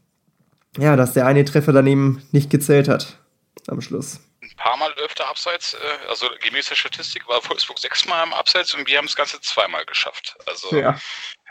ja, 0.78 0.96
dass 0.96 1.14
der 1.14 1.26
eine 1.26 1.44
Treffer 1.44 1.74
daneben 1.74 2.22
nicht 2.32 2.50
gezählt 2.50 2.88
hat 2.88 3.19
am 3.70 3.82
Schluss 3.82 4.20
paar 4.60 4.78
Mal 4.78 4.94
öfter 4.94 5.28
abseits. 5.28 5.74
Äh, 5.74 6.08
also 6.08 6.30
gemäß 6.42 6.68
der 6.68 6.76
Statistik 6.76 7.28
war 7.28 7.44
Wolfsburg 7.50 7.80
sechsmal 7.80 8.24
im 8.24 8.34
Abseits 8.34 8.74
und 8.74 8.88
wir 8.88 8.98
haben 8.98 9.08
das 9.08 9.16
Ganze 9.16 9.42
zweimal 9.42 9.86
geschafft. 9.86 10.38
Also 10.46 10.76
ja. 10.76 11.00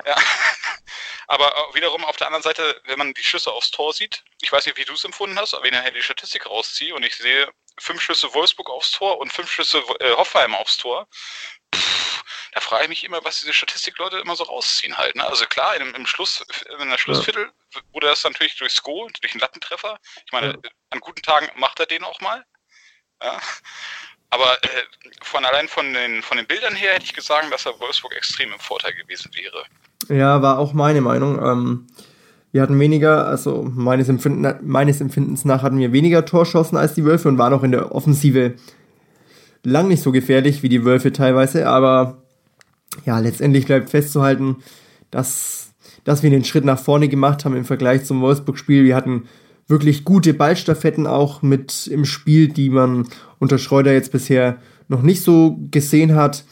ja. 0.06 0.16
Aber 1.26 1.52
wiederum 1.74 2.04
auf 2.04 2.16
der 2.16 2.28
anderen 2.28 2.42
Seite, 2.42 2.80
wenn 2.84 2.98
man 2.98 3.14
die 3.14 3.22
Schüsse 3.22 3.50
aufs 3.50 3.70
Tor 3.70 3.92
sieht, 3.92 4.24
ich 4.40 4.52
weiß 4.52 4.66
nicht, 4.66 4.78
wie 4.78 4.84
du 4.84 4.92
es 4.92 5.04
empfunden 5.04 5.38
hast, 5.38 5.52
aber 5.52 5.64
wenn 5.64 5.74
ich 5.74 5.78
nachher 5.78 5.90
die 5.90 6.02
Statistik 6.02 6.46
rausziehe 6.46 6.94
und 6.94 7.02
ich 7.02 7.16
sehe 7.16 7.50
fünf 7.78 8.00
Schüsse 8.00 8.32
Wolfsburg 8.32 8.70
aufs 8.70 8.92
Tor 8.92 9.18
und 9.18 9.32
fünf 9.32 9.50
Schüsse 9.50 9.82
äh, 10.00 10.12
Hoffenheim 10.12 10.54
aufs 10.54 10.78
Tor, 10.78 11.06
pff, 11.74 12.07
da 12.52 12.60
frage 12.60 12.84
ich 12.84 12.88
mich 12.88 13.04
immer, 13.04 13.24
was 13.24 13.40
diese 13.40 13.52
Statistikleute 13.52 14.18
immer 14.18 14.36
so 14.36 14.44
rausziehen 14.44 14.96
halt. 14.96 15.16
Ne? 15.16 15.26
Also 15.26 15.44
klar, 15.46 15.76
im, 15.76 15.94
im 15.94 16.06
Schluss, 16.06 16.44
in 16.80 16.88
der 16.88 16.98
Schlussviertel 16.98 17.50
ja. 17.74 17.80
wurde 17.92 18.06
das 18.06 18.24
natürlich 18.24 18.56
durchs 18.56 18.82
Go, 18.82 19.08
durch 19.20 19.32
einen 19.32 19.40
Lattentreffer. 19.40 19.98
Ich 20.26 20.32
meine, 20.32 20.48
ja. 20.48 20.70
an 20.90 21.00
guten 21.00 21.22
Tagen 21.22 21.48
macht 21.56 21.80
er 21.80 21.86
den 21.86 22.04
auch 22.04 22.20
mal. 22.20 22.44
Ja? 23.22 23.38
Aber 24.30 24.62
äh, 24.62 24.68
von 25.22 25.44
allein 25.44 25.68
von 25.68 25.92
den, 25.92 26.22
von 26.22 26.36
den 26.36 26.46
Bildern 26.46 26.74
her 26.74 26.94
hätte 26.94 27.04
ich 27.04 27.14
gesagt, 27.14 27.52
dass 27.52 27.66
er 27.66 27.78
Wolfsburg 27.80 28.14
extrem 28.14 28.52
im 28.52 28.58
Vorteil 28.58 28.94
gewesen 28.94 29.30
wäre. 29.34 29.64
Ja, 30.08 30.42
war 30.42 30.58
auch 30.58 30.72
meine 30.72 31.00
Meinung. 31.00 31.42
Ähm, 31.42 31.86
wir 32.52 32.62
hatten 32.62 32.78
weniger, 32.78 33.26
also 33.26 33.62
meines, 33.62 34.08
Empfinden, 34.08 34.58
meines 34.62 35.00
Empfindens 35.00 35.44
nach 35.44 35.62
hatten 35.62 35.78
wir 35.78 35.92
weniger 35.92 36.24
Torschancen 36.24 36.76
als 36.78 36.94
die 36.94 37.04
Wölfe 37.04 37.28
und 37.28 37.38
waren 37.38 37.52
auch 37.52 37.62
in 37.62 37.72
der 37.72 37.94
Offensive 37.94 38.54
lang 39.62 39.88
nicht 39.88 40.02
so 40.02 40.12
gefährlich 40.12 40.62
wie 40.62 40.68
die 40.68 40.84
Wölfe 40.84 41.12
teilweise. 41.12 41.66
Aber 41.68 42.22
ja, 43.04 43.18
letztendlich 43.18 43.66
bleibt 43.66 43.90
festzuhalten, 43.90 44.56
dass, 45.10 45.72
dass 46.04 46.22
wir 46.22 46.30
den 46.30 46.44
Schritt 46.44 46.64
nach 46.64 46.78
vorne 46.78 47.08
gemacht 47.08 47.44
haben 47.44 47.56
im 47.56 47.64
Vergleich 47.64 48.04
zum 48.04 48.20
Wolfsburg-Spiel. 48.20 48.84
Wir 48.84 48.96
hatten 48.96 49.24
wirklich 49.66 50.04
gute 50.04 50.34
Ballstaffetten 50.34 51.06
auch 51.06 51.42
mit 51.42 51.86
im 51.86 52.04
Spiel, 52.04 52.48
die 52.48 52.70
man 52.70 53.08
unter 53.38 53.58
Schreuder 53.58 53.92
jetzt 53.92 54.12
bisher 54.12 54.56
noch 54.88 55.02
nicht 55.02 55.22
so 55.22 55.58
gesehen 55.70 56.14
hat. 56.14 56.44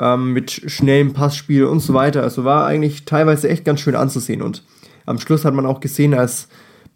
ähm, 0.00 0.32
mit 0.32 0.50
schnellem 0.50 1.12
Passspiel 1.12 1.64
und 1.64 1.80
so 1.80 1.92
weiter. 1.92 2.22
Also 2.22 2.44
war 2.44 2.66
eigentlich 2.66 3.04
teilweise 3.04 3.48
echt 3.48 3.64
ganz 3.64 3.80
schön 3.80 3.94
anzusehen. 3.94 4.40
Und 4.42 4.64
am 5.04 5.18
Schluss 5.18 5.44
hat 5.44 5.54
man 5.54 5.66
auch 5.66 5.80
gesehen, 5.80 6.14
als 6.14 6.48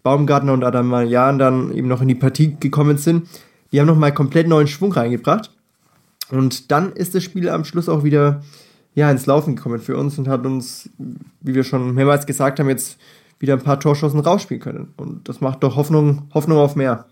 Baumgartner 0.03 0.53
und 0.53 0.63
Adamarian 0.63 1.37
dann 1.37 1.71
eben 1.71 1.87
noch 1.87 2.01
in 2.01 2.07
die 2.07 2.15
Partie 2.15 2.57
gekommen 2.59 2.97
sind, 2.97 3.27
die 3.71 3.79
haben 3.79 3.87
nochmal 3.87 4.13
komplett 4.13 4.47
neuen 4.47 4.67
Schwung 4.67 4.91
reingebracht. 4.91 5.51
Und 6.31 6.71
dann 6.71 6.93
ist 6.93 7.13
das 7.13 7.23
Spiel 7.23 7.49
am 7.49 7.65
Schluss 7.65 7.87
auch 7.87 8.03
wieder 8.03 8.41
ja, 8.95 9.11
ins 9.11 9.25
Laufen 9.25 9.55
gekommen 9.55 9.79
für 9.79 9.97
uns 9.97 10.17
und 10.17 10.27
hat 10.27 10.45
uns, 10.45 10.89
wie 11.41 11.53
wir 11.53 11.63
schon 11.63 11.93
mehrmals 11.93 12.25
gesagt 12.25 12.59
haben, 12.59 12.69
jetzt 12.69 12.99
wieder 13.39 13.53
ein 13.53 13.63
paar 13.63 13.79
Torschossen 13.79 14.21
rausspielen 14.21 14.63
können. 14.63 14.93
Und 14.97 15.27
das 15.27 15.41
macht 15.41 15.63
doch 15.63 15.75
Hoffnung, 15.75 16.29
Hoffnung 16.33 16.57
auf 16.57 16.75
mehr. 16.75 17.05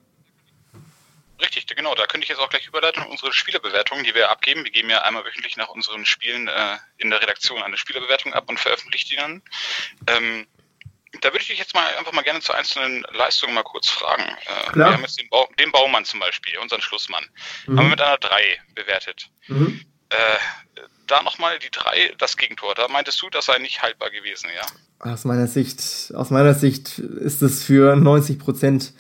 Richtig, 1.42 1.68
genau. 1.76 1.94
Da 1.96 2.06
könnte 2.06 2.24
ich 2.24 2.30
jetzt 2.30 2.40
auch 2.40 2.50
gleich 2.50 2.68
überleiten 2.68 3.04
unsere 3.04 3.34
Spielerbewertungen, 3.34 4.06
die 4.06 4.16
wir 4.16 4.32
abgeben. 4.32 4.64
Wir 4.64 4.72
geben 4.72 4.90
ja 4.90 5.02
einmal 5.02 5.26
wöchentlich 5.26 5.58
nach 5.58 5.68
unseren 5.70 6.06
Spielen 6.06 6.48
äh, 6.48 6.78
in 6.98 7.10
der 7.10 7.22
Redaktion 7.22 7.62
eine 7.62 7.76
Spielerbewertung 7.76 8.34
ab 8.34 8.46
und 8.48 8.60
veröffentlichen 8.60 9.10
die 9.10 9.16
dann. 9.18 9.42
Ähm, 10.08 10.48
da 11.20 11.30
würde 11.30 11.42
ich 11.42 11.48
dich 11.48 11.60
jetzt 11.60 11.74
mal 11.74 11.86
einfach 11.98 12.14
mal 12.14 12.24
gerne 12.24 12.40
zu 12.40 12.54
einzelnen 12.54 13.06
Leistungen 13.12 13.54
mal 13.54 13.64
kurz 13.64 13.90
fragen. 13.90 14.24
Äh, 14.24 14.76
wir 14.76 14.86
haben 14.86 15.02
jetzt 15.02 15.20
den, 15.20 15.30
ba 15.30 15.46
den, 15.60 15.72
Baumann 15.72 16.06
zum 16.06 16.22
Beispiel, 16.22 16.58
unseren 16.60 16.82
Schlussmann, 16.82 17.26
mhm. 17.68 17.78
haben 17.78 17.86
wir 17.86 17.92
mit 17.92 18.02
einer 18.02 18.18
3 18.18 18.62
bewertet. 18.74 19.30
Mhm. 19.48 19.82
Äh, 20.10 20.38
da 21.08 21.22
nochmal 21.24 21.60
die 21.60 21.70
3, 21.72 22.14
das 22.18 22.38
Gegentor. 22.38 22.74
Da 22.76 22.88
meintest 22.88 23.22
du, 23.22 23.30
das 23.30 23.46
sei 23.46 23.58
nicht 23.60 23.82
haltbar 23.82 24.10
gewesen, 24.10 24.50
ja? 24.56 25.12
Aus 25.12 25.26
meiner 25.26 25.48
Sicht, 25.48 26.14
aus 26.16 26.30
meiner 26.30 26.54
Sicht 26.54 27.00
ist 27.00 27.42
es 27.42 27.64
für 27.64 27.96
90 27.96 28.40
Prozent 28.40 28.94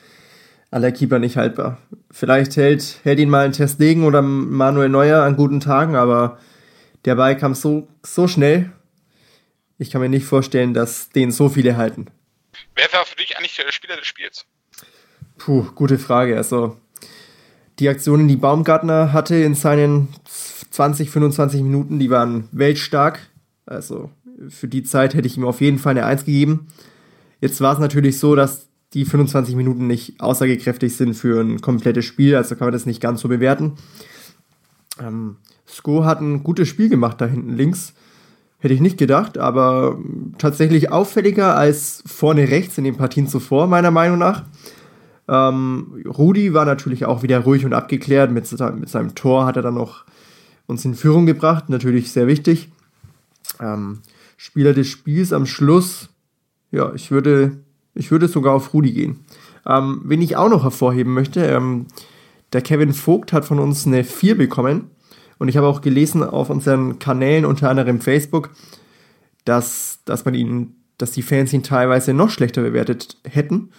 aller 0.72 0.92
Keeper 0.92 1.20
nicht 1.20 1.38
haltbar. 1.38 1.78
Vielleicht 2.12 2.58
hält, 2.58 3.00
hält 3.04 3.20
ihn 3.20 3.30
mal 3.30 3.46
ein 3.46 3.54
Testegen 3.54 4.04
oder 4.04 4.22
Manuel 4.22 4.90
Neuer 4.90 5.24
an 5.24 5.36
guten 5.36 5.60
Tagen, 5.60 5.96
aber 5.96 6.40
der 7.06 7.16
Ball 7.16 7.38
kam 7.38 7.54
so, 7.54 7.88
so 8.02 8.28
schnell. 8.28 8.72
Ich 9.78 9.92
kann 9.92 10.02
mir 10.02 10.10
nicht 10.10 10.26
vorstellen, 10.26 10.74
dass 10.74 11.10
den 11.10 11.32
so 11.32 11.50
viele 11.50 11.78
halten. 11.78 12.08
Wer 12.76 12.92
war 12.94 13.06
für 13.06 13.16
dich 13.16 13.38
eigentlich 13.38 13.56
der 13.56 13.72
Spieler 13.72 13.98
des 13.98 14.08
Spiels? 14.08 14.46
Puh, 15.38 15.64
gute 15.76 16.00
Frage. 16.00 16.38
Also, 16.38 16.78
die 17.80 17.90
Aktionen, 17.90 18.28
die 18.28 18.36
Baumgartner 18.36 19.14
hatte 19.14 19.36
in 19.36 19.56
seinen 19.56 20.14
20, 20.72 21.10
25 21.10 21.62
Minuten, 21.62 22.00
die 22.00 22.10
waren 22.10 22.48
weltstark. 22.52 23.20
Also, 23.66 24.10
für 24.50 24.68
die 24.68 24.84
Zeit 24.84 25.14
hätte 25.14 25.28
ich 25.28 25.38
ihm 25.38 25.46
auf 25.46 25.62
jeden 25.62 25.80
Fall 25.80 25.92
eine 25.92 26.06
1 26.06 26.26
gegeben. 26.26 26.68
Jetzt 27.42 27.62
war 27.62 27.74
es 27.74 27.80
natürlich 27.80 28.20
so, 28.20 28.36
dass 28.36 28.68
die 28.94 29.06
25 29.06 29.56
Minuten 29.56 29.88
nicht 29.88 30.22
aussagekräftig 30.22 30.96
sind 30.96 31.16
für 31.16 31.42
ein 31.42 31.62
komplettes 31.62 32.06
Spiel, 32.06 32.36
also 32.36 32.56
kann 32.56 32.68
man 32.68 32.74
das 32.74 32.86
nicht 32.86 33.02
ganz 33.02 33.22
so 33.22 33.28
bewerten. 33.28 33.74
Ähm, 35.02 35.38
Sko 35.66 36.06
hat 36.06 36.22
ein 36.22 36.44
gutes 36.44 36.68
Spiel 36.68 36.90
gemacht 36.90 37.20
da 37.20 37.26
hinten 37.26 37.56
links. 37.56 37.94
Hätte 38.60 38.74
ich 38.74 38.82
nicht 38.82 38.98
gedacht, 38.98 39.38
aber 39.38 39.98
tatsächlich 40.38 40.92
auffälliger 40.92 41.58
als 41.58 42.02
vorne 42.06 42.50
rechts 42.50 42.78
in 42.78 42.86
den 42.86 42.96
Partien 42.96 43.28
zuvor, 43.28 43.68
meiner 43.68 43.92
Meinung 43.92 44.20
nach. 44.20 44.44
Ähm, 45.28 46.04
Rudi 46.06 46.54
war 46.54 46.66
natürlich 46.66 47.06
auch 47.06 47.24
wieder 47.24 47.40
ruhig 47.40 47.66
und 47.66 47.74
abgeklärt. 47.74 48.32
Mit, 48.32 48.50
mit 48.80 48.90
seinem 48.90 49.16
Tor 49.16 49.46
hat 49.46 49.58
er 49.58 49.64
dann 49.64 49.74
noch 49.74 50.06
uns 50.68 50.86
in 50.86 50.96
Führung 50.96 51.26
gebracht, 51.26 51.70
natürlich 51.70 52.12
sehr 52.12 52.28
wichtig. 52.28 52.70
Ähm, 53.60 54.00
Spieler 54.38 54.74
des 54.74 54.88
Spiels 54.88 55.34
am 55.34 55.46
Schluss, 55.46 56.10
ja, 56.72 56.94
ich 56.94 57.12
würde 57.12 57.64
ich 57.96 58.12
würde 58.12 58.28
sogar 58.28 58.54
auf 58.54 58.74
Rudi 58.74 58.92
gehen. 58.92 59.20
Ähm, 59.66 60.02
wen 60.06 60.22
ich 60.22 60.36
auch 60.36 60.50
noch 60.50 60.64
hervorheben 60.64 61.14
möchte, 61.14 61.46
ähm, 61.46 61.88
der 62.52 62.62
Kevin 62.62 62.94
Vogt 62.94 63.34
hat 63.34 63.46
von 63.46 63.60
uns 63.60 63.88
eine 63.88 64.04
4 64.04 64.38
bekommen. 64.38 64.92
Und 65.40 65.48
ich 65.48 65.58
habe 65.58 65.68
auch 65.68 65.82
gelesen 65.82 66.24
auf 66.24 66.50
unseren 66.50 67.00
Kanälen, 67.00 67.46
unter 67.46 67.70
anderem 67.70 68.00
Facebook, 68.00 68.52
dass, 69.46 70.00
dass 70.06 70.26
man 70.26 70.36
ihn, 70.36 70.76
dass 70.98 71.12
die 71.12 71.22
Fans 71.22 71.52
ihn 71.54 71.64
teilweise 71.64 72.14
noch 72.14 72.30
schlechter 72.30 72.62
bewertet 72.62 73.18
hätten. 73.24 73.72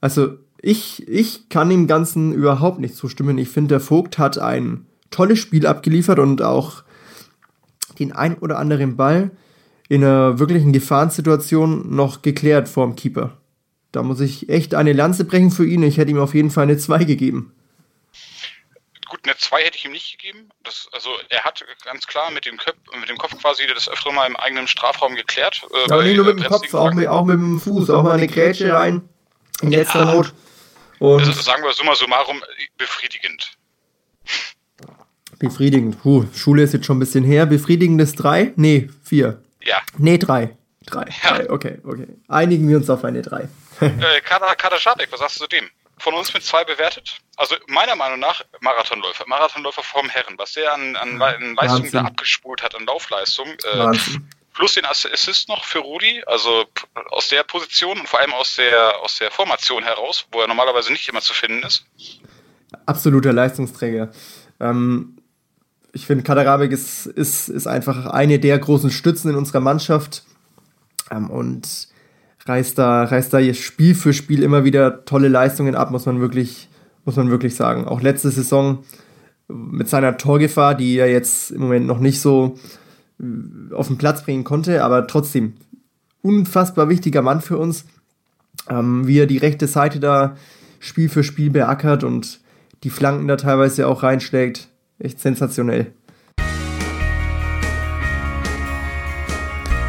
Also 0.00 0.34
ich, 0.60 1.06
ich 1.06 1.48
kann 1.48 1.68
dem 1.68 1.86
Ganzen 1.86 2.32
überhaupt 2.32 2.80
nicht 2.80 2.96
zustimmen. 2.96 3.38
Ich 3.38 3.48
finde, 3.48 3.68
der 3.68 3.80
Vogt 3.80 4.18
hat 4.18 4.38
ein 4.38 4.86
tolles 5.10 5.38
Spiel 5.38 5.66
abgeliefert 5.66 6.18
und 6.18 6.42
auch 6.42 6.82
den 7.98 8.12
ein 8.12 8.36
oder 8.38 8.58
anderen 8.58 8.96
Ball 8.96 9.30
in 9.88 10.04
einer 10.04 10.38
wirklichen 10.38 10.72
Gefahrensituation 10.72 11.94
noch 11.94 12.22
geklärt 12.22 12.68
vorm 12.68 12.94
Keeper. 12.94 13.38
Da 13.92 14.02
muss 14.02 14.20
ich 14.20 14.48
echt 14.48 14.74
eine 14.74 14.92
Lanze 14.92 15.24
brechen 15.24 15.50
für 15.50 15.66
ihn. 15.66 15.82
Ich 15.82 15.96
hätte 15.96 16.10
ihm 16.10 16.18
auf 16.18 16.34
jeden 16.34 16.50
Fall 16.50 16.64
eine 16.64 16.76
2 16.76 17.04
gegeben. 17.04 17.54
Gut, 19.08 19.20
eine 19.24 19.34
2 19.36 19.62
hätte 19.62 19.78
ich 19.78 19.86
ihm 19.86 19.92
nicht 19.92 20.18
gegeben. 20.18 20.50
Das, 20.62 20.88
also 20.92 21.08
er 21.30 21.42
hat 21.44 21.64
ganz 21.84 22.06
klar 22.06 22.30
mit 22.30 22.44
dem, 22.44 22.58
Köp 22.58 22.76
mit 23.00 23.08
dem 23.08 23.16
Kopf 23.16 23.36
quasi 23.40 23.62
das 23.66 23.88
öfter 23.88 24.12
mal 24.12 24.26
im 24.26 24.36
eigenen 24.36 24.68
Strafraum 24.68 25.14
geklärt. 25.14 25.62
Äh, 25.72 25.90
Aber 25.90 26.02
nicht 26.02 26.16
nur 26.16 26.26
mit 26.26 26.44
dem 26.44 26.44
Kopf, 26.44 26.74
auch 26.74 26.92
mit, 26.92 27.08
auch 27.08 27.24
mit 27.24 27.36
dem 27.36 27.58
Fuß, 27.58 27.88
auch 27.88 28.02
mal 28.02 28.12
eine 28.12 28.26
Grätsche 28.26 28.70
rein. 28.70 29.08
In 29.62 29.70
letzter 29.70 30.04
ja. 30.04 30.14
Not. 30.14 30.34
Und 30.98 31.20
also 31.20 31.32
sagen 31.32 31.62
wir 31.62 31.72
summa 31.72 31.94
summarum 31.94 32.42
befriedigend. 32.76 33.57
Befriedigend. 35.38 36.00
Puh, 36.02 36.26
Schule 36.34 36.62
ist 36.62 36.72
jetzt 36.72 36.86
schon 36.86 36.96
ein 36.96 37.00
bisschen 37.00 37.24
her. 37.24 37.46
Befriedigendes 37.46 38.14
3? 38.14 38.52
Nee, 38.56 38.90
4. 39.04 39.40
Ja. 39.62 39.80
Nee, 39.96 40.18
3. 40.18 40.56
3. 40.86 41.04
Ja. 41.22 41.50
Okay, 41.50 41.78
okay. 41.84 42.06
Einigen 42.28 42.68
wir 42.68 42.76
uns 42.76 42.88
auf 42.90 43.04
eine 43.04 43.22
3 43.22 43.48
äh, 43.80 44.20
Kader, 44.22 44.54
Kader 44.56 44.78
Schadek, 44.78 45.12
was 45.12 45.20
sagst 45.20 45.36
du 45.36 45.44
zu 45.44 45.48
dem? 45.48 45.64
Von 45.98 46.14
uns 46.14 46.32
mit 46.32 46.44
zwei 46.44 46.64
bewertet. 46.64 47.18
Also 47.36 47.56
meiner 47.66 47.96
Meinung 47.96 48.20
nach 48.20 48.44
Marathonläufer. 48.60 49.24
Marathonläufer 49.26 49.82
vom 49.82 50.08
Herren. 50.08 50.34
Was 50.38 50.52
der 50.52 50.72
an, 50.72 50.94
an, 50.96 51.20
an 51.20 51.54
Leistung 51.54 51.90
da 51.90 52.02
abgespult 52.02 52.62
hat, 52.62 52.76
an 52.76 52.86
Laufleistung. 52.86 53.48
Äh, 53.48 53.98
plus 54.54 54.74
den 54.74 54.84
Assist 54.84 55.48
noch 55.48 55.64
für 55.64 55.78
Rudi, 55.78 56.22
also 56.26 56.64
aus 57.10 57.28
der 57.28 57.44
Position 57.44 57.98
und 58.00 58.08
vor 58.08 58.18
allem 58.20 58.32
aus 58.32 58.56
der, 58.56 58.98
aus 59.00 59.16
der 59.18 59.30
Formation 59.30 59.84
heraus, 59.84 60.26
wo 60.32 60.40
er 60.40 60.48
normalerweise 60.48 60.92
nicht 60.92 61.08
immer 61.08 61.20
zu 61.20 61.32
finden 61.32 61.64
ist. 61.64 61.84
Absoluter 62.86 63.32
Leistungsträger. 63.32 64.10
Ähm, 64.60 65.16
ich 65.92 66.06
finde, 66.06 66.24
Kaderabek 66.24 66.72
ist, 66.72 67.06
ist, 67.06 67.48
ist 67.48 67.66
einfach 67.66 68.06
eine 68.06 68.38
der 68.38 68.58
großen 68.58 68.90
Stützen 68.90 69.30
in 69.30 69.36
unserer 69.36 69.60
Mannschaft. 69.60 70.24
Ähm, 71.10 71.30
und 71.30 71.88
reißt 72.46 72.78
da, 72.78 73.04
reißt 73.04 73.32
da 73.32 73.54
Spiel 73.54 73.94
für 73.94 74.12
Spiel 74.12 74.42
immer 74.42 74.64
wieder 74.64 75.04
tolle 75.04 75.28
Leistungen 75.28 75.74
ab, 75.74 75.90
muss 75.90 76.06
man 76.06 76.20
wirklich, 76.20 76.68
muss 77.04 77.16
man 77.16 77.30
wirklich 77.30 77.54
sagen. 77.54 77.86
Auch 77.86 78.00
letzte 78.00 78.30
Saison 78.30 78.84
mit 79.48 79.88
seiner 79.88 80.16
Torgefahr, 80.16 80.74
die 80.74 80.96
er 80.96 81.10
jetzt 81.10 81.50
im 81.50 81.62
Moment 81.62 81.86
noch 81.86 82.00
nicht 82.00 82.20
so 82.20 82.58
äh, 83.20 83.74
auf 83.74 83.88
den 83.88 83.98
Platz 83.98 84.24
bringen 84.24 84.44
konnte, 84.44 84.84
aber 84.84 85.06
trotzdem 85.06 85.54
unfassbar 86.22 86.88
wichtiger 86.88 87.22
Mann 87.22 87.40
für 87.40 87.58
uns, 87.58 87.84
ähm, 88.68 89.06
wie 89.06 89.18
er 89.18 89.26
die 89.26 89.38
rechte 89.38 89.66
Seite 89.66 90.00
da 90.00 90.36
Spiel 90.80 91.08
für 91.08 91.24
Spiel 91.24 91.50
beackert 91.50 92.04
und 92.04 92.40
die 92.84 92.90
Flanken 92.90 93.26
da 93.26 93.36
teilweise 93.36 93.88
auch 93.88 94.02
reinschlägt. 94.02 94.68
Echt 94.98 95.20
sensationell. 95.20 95.92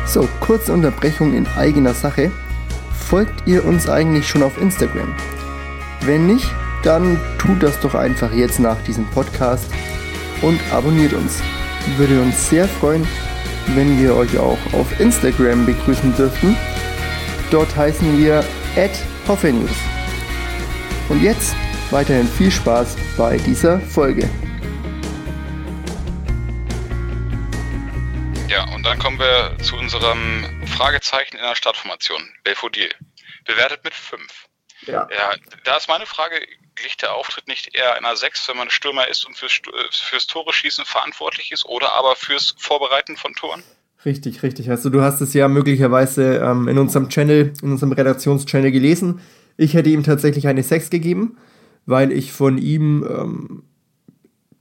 So, 0.06 0.28
kurze 0.40 0.74
Unterbrechung 0.74 1.36
in 1.36 1.46
eigener 1.48 1.94
Sache 1.94 2.32
folgt 2.92 3.48
ihr 3.48 3.64
uns 3.66 3.90
eigentlich 3.90 4.28
schon 4.28 4.44
auf 4.44 4.60
Instagram? 4.60 5.16
Wenn 6.02 6.28
nicht, 6.28 6.50
dann 6.84 7.20
tut 7.38 7.62
das 7.62 7.80
doch 7.80 7.96
einfach 7.96 8.32
jetzt 8.34 8.60
nach 8.60 8.82
diesem 8.84 9.06
Podcast 9.08 9.66
und 10.42 10.60
abonniert 10.72 11.14
uns. 11.14 11.42
Würde 11.98 12.22
uns 12.22 12.50
sehr 12.50 12.68
freuen, 12.68 13.08
wenn 13.76 14.00
wir 14.02 14.16
euch 14.16 14.38
auch 14.38 14.58
auf 14.74 15.00
Instagram 15.00 15.66
begrüßen 15.66 16.16
dürften. 16.16 16.56
Dort 17.52 17.76
heißen 17.76 18.18
wir 18.18 18.44
@hoffenews. 19.28 19.70
Und 21.10 21.22
jetzt 21.22 21.56
weiterhin 21.92 22.28
viel 22.28 22.52
Spaß 22.52 22.96
bei 23.18 23.38
dieser 23.38 23.80
Folge. 23.80 24.30
Kommen 29.00 29.18
wir 29.18 29.58
zu 29.64 29.78
unserem 29.78 30.44
Fragezeichen 30.66 31.38
in 31.38 31.42
der 31.42 31.56
Startformation. 31.56 32.22
Belfodil. 32.44 32.90
Bewertet 33.46 33.84
mit 33.84 33.94
5. 33.94 34.22
Ja. 34.86 35.08
ja. 35.10 35.32
Da 35.64 35.78
ist 35.78 35.88
meine 35.88 36.06
Frage, 36.06 36.36
liegt 36.84 37.02
der 37.02 37.16
Auftritt 37.16 37.48
nicht 37.48 37.76
eher 37.76 37.96
einer 37.96 38.16
6, 38.16 38.50
wenn 38.50 38.58
man 38.58 38.70
Stürmer 38.70 39.08
ist 39.08 39.26
und 39.26 39.38
fürs, 39.38 39.62
fürs 39.92 40.28
Tore 40.28 40.54
schießen 40.54 40.86
verantwortlich 40.86 41.52
ist 41.52 41.66
oder 41.66 41.94
aber 41.94 42.16
fürs 42.16 42.56
Vorbereiten 42.58 43.16
von 43.16 43.34
Toren? 43.34 43.64
Richtig, 44.06 44.44
richtig. 44.44 44.70
Also 44.70 44.90
du 44.90 45.02
hast 45.02 45.22
es 45.22 45.34
ja 45.34 45.48
möglicherweise 45.48 46.38
ähm, 46.38 46.68
in 46.68 46.78
unserem 46.78 47.10
Channel, 47.10 47.54
in 47.62 47.72
unserem 47.72 47.94
Redaktionschannel 47.94 48.72
gelesen. 48.72 49.22
Ich 49.58 49.74
hätte 49.74 49.90
ihm 49.90 50.04
tatsächlich 50.04 50.48
eine 50.48 50.64
6 50.64 50.90
gegeben, 50.90 51.38
weil 51.86 52.12
ich 52.12 52.32
von 52.34 52.58
ihm 52.58 53.06
ähm, 53.10 53.64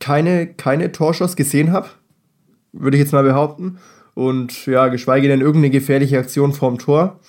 keine, 0.01 0.55
keine 0.55 0.93
Torschuss 0.93 1.35
gesehen 1.35 1.73
habe 1.73 1.91
würde 2.73 2.97
ich 2.97 3.03
jetzt 3.03 3.13
mal 3.13 3.23
behaupten. 3.23 3.79
Und 4.19 4.67
ja, 4.67 4.89
geschweige 4.89 5.29
denn 5.29 5.41
irgendeine 5.41 5.71
gefährliche 5.71 6.19
Aktion 6.19 6.53
vorm 6.53 6.79
Tor. 6.79 7.21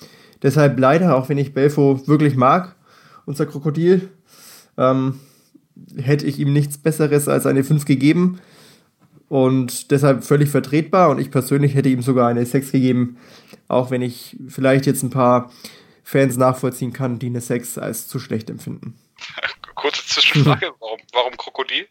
Deshalb 0.42 0.76
leider, 0.76 1.14
auch 1.14 1.28
wenn 1.28 1.38
ich 1.38 1.54
Belfo 1.54 2.02
wirklich 2.08 2.34
mag, 2.34 2.74
unser 3.26 3.46
Krokodil, 3.46 4.10
ähm, 4.76 5.20
hätte 5.96 6.26
ich 6.26 6.40
ihm 6.40 6.52
nichts 6.52 6.78
Besseres 6.78 7.28
als 7.28 7.46
eine 7.46 7.62
5 7.62 7.84
gegeben. 7.84 8.40
und 9.28 9.92
deshalb 9.92 10.24
völlig 10.24 10.48
vertretbar 10.50 11.10
und 11.10 11.20
ich 11.20 11.30
persönlich 11.30 11.76
hätte 11.76 11.88
ihm 11.88 12.02
sogar 12.02 12.26
eine 12.26 12.44
6 12.44 12.72
gegeben, 12.72 13.18
auch 13.68 13.92
wenn 13.92 14.02
ich 14.02 14.36
vielleicht 14.48 14.86
jetzt 14.86 15.04
ein 15.04 15.10
paar 15.10 15.52
Fans 16.02 16.36
nachvollziehen 16.36 16.92
kann, 16.92 17.20
die 17.20 17.26
eine 17.26 17.40
6 17.40 17.78
als 17.78 18.08
zu 18.08 18.18
schlecht 18.18 18.50
empfinden. 18.50 18.94
Kurze 19.76 20.04
Zwischenfrage, 20.04 20.72
warum, 20.80 20.98
warum 21.12 21.36
Krokodil? 21.36 21.86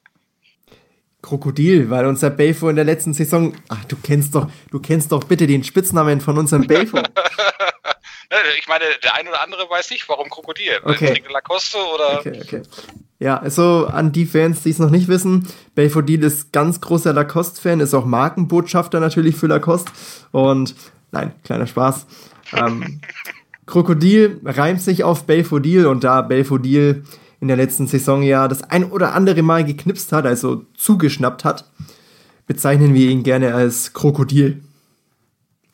Krokodil, 1.30 1.92
weil 1.92 2.08
unser 2.08 2.32
Belfo 2.32 2.70
in 2.70 2.76
der 2.76 2.86
letzten 2.86 3.14
Saison, 3.14 3.54
ach, 3.68 3.86
du 3.86 3.96
kennst 4.02 4.34
doch, 4.34 4.50
du 4.72 4.80
kennst 4.80 5.12
doch 5.12 5.24
bitte 5.24 5.46
den 5.46 5.64
Spitznamen 5.64 6.22
von 6.22 6.40
unserem 6.40 6.66
Belfo. 6.66 6.98
ich 8.60 8.68
meine, 8.68 8.86
der 9.04 9.14
ein 9.14 9.28
oder 9.28 9.44
andere 9.44 9.70
weiß 9.70 9.92
nicht, 9.92 10.10
warum 10.10 10.28
Krokodil. 10.28 10.80
Okay. 10.84 11.22
Lacoste 11.32 11.78
oder. 11.78 12.20
Okay, 12.20 12.40
okay. 12.42 12.62
Ja, 13.20 13.38
also 13.38 13.86
an 13.86 14.12
die 14.12 14.26
Fans, 14.26 14.64
die 14.64 14.72
es 14.72 14.80
noch 14.80 14.90
nicht 14.90 15.08
wissen, 15.08 15.48
Belfodil 15.76 16.24
ist 16.24 16.52
ganz 16.52 16.82
großer 16.82 17.14
Lacoste-Fan, 17.14 17.80
ist 17.80 17.94
auch 17.94 18.06
Markenbotschafter 18.06 19.00
natürlich 19.00 19.36
für 19.36 19.48
Lacoste. 19.48 19.92
Und 20.32 20.74
nein, 21.12 21.34
kleiner 21.44 21.68
Spaß. 21.68 22.08
Ähm, 22.54 23.02
Krokodil 23.68 24.40
reimt 24.46 24.82
sich 24.82 25.04
auf 25.04 25.26
Belfodil 25.26 25.86
und 25.86 26.04
da 26.04 26.24
Belfodil 26.24 27.04
in 27.42 27.48
der 27.48 27.58
letzten 27.58 27.88
Saison 27.88 28.22
ja 28.22 28.48
das 28.48 28.64
ein 28.64 28.92
oder 28.92 29.14
andere 29.14 29.42
Mal 29.42 29.64
geknipst 29.64 30.12
hat, 30.12 30.26
also 30.26 30.66
zugeschnappt 30.76 31.46
hat, 31.46 31.66
bezeichnen 32.48 32.94
wir 32.94 33.10
ihn 33.10 33.24
gerne 33.24 33.54
als 33.54 33.94
Krokodil. 33.94 34.64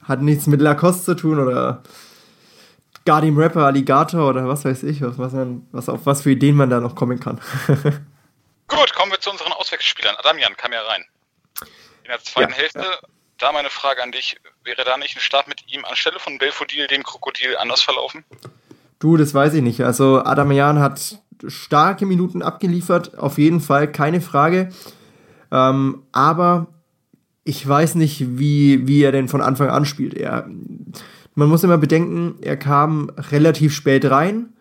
Hat 0.03 0.21
nichts 0.21 0.45
mit 0.45 0.61
Lacoste 0.61 1.03
zu 1.03 1.15
tun 1.15 1.39
oder 1.39 1.81
Guardian 3.05 3.37
Rapper 3.37 3.65
Alligator 3.65 4.27
oder 4.27 4.47
was 4.47 4.65
weiß 4.65 4.83
ich, 4.83 5.01
was, 5.01 5.17
man, 5.17 5.67
was, 5.71 5.89
auf 5.89 6.05
was 6.05 6.23
für 6.23 6.31
Ideen 6.31 6.55
man 6.55 6.69
da 6.69 6.79
noch 6.79 6.95
kommen 6.95 7.19
kann. 7.19 7.39
Gut, 8.67 8.93
kommen 8.93 9.11
wir 9.11 9.19
zu 9.19 9.29
unseren 9.31 9.53
Auswechselspielern. 9.53 10.15
Adamian 10.17 10.57
kam 10.57 10.73
ja 10.73 10.81
rein. 10.81 11.05
In 12.03 12.09
der 12.09 12.19
zweiten 12.19 12.51
ja, 12.51 12.57
Hälfte, 12.57 12.79
ja. 12.79 13.07
da 13.37 13.51
meine 13.51 13.69
Frage 13.69 14.01
an 14.01 14.11
dich, 14.11 14.37
wäre 14.63 14.83
da 14.83 14.97
nicht 14.97 15.15
ein 15.15 15.21
Start 15.21 15.47
mit 15.47 15.71
ihm 15.71 15.85
anstelle 15.85 16.19
von 16.19 16.37
Belfodil, 16.37 16.87
dem 16.87 17.03
Krokodil, 17.03 17.57
anders 17.57 17.81
verlaufen? 17.81 18.23
Du, 18.99 19.17
das 19.17 19.33
weiß 19.33 19.53
ich 19.53 19.61
nicht. 19.61 19.81
Also 19.81 20.23
Adamian 20.23 20.79
hat 20.79 21.19
starke 21.47 22.05
Minuten 22.05 22.41
abgeliefert, 22.41 23.17
auf 23.17 23.37
jeden 23.37 23.59
Fall, 23.59 23.91
keine 23.91 24.21
Frage. 24.21 24.69
Ähm, 25.51 26.03
aber 26.11 26.67
ich 27.43 27.67
weiß 27.67 27.95
nicht, 27.95 28.39
wie, 28.39 28.87
wie 28.87 29.03
er 29.03 29.11
denn 29.11 29.27
von 29.27 29.41
Anfang 29.41 29.69
an 29.69 29.85
spielt. 29.85 30.15
Er, 30.15 30.49
man 31.35 31.49
muss 31.49 31.63
immer 31.63 31.77
bedenken, 31.77 32.35
er 32.41 32.57
kam 32.57 33.11
relativ 33.31 33.73
spät 33.73 34.09
rein, 34.09 34.53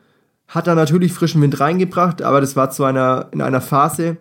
hat 0.49 0.67
da 0.67 0.75
natürlich 0.75 1.13
frischen 1.13 1.41
Wind 1.41 1.59
reingebracht, 1.61 2.23
aber 2.23 2.41
das 2.41 2.57
war 2.57 2.71
zu 2.71 2.85
einer, 2.85 3.29
in 3.33 3.41
einer 3.41 3.61
Phase, 3.61 4.19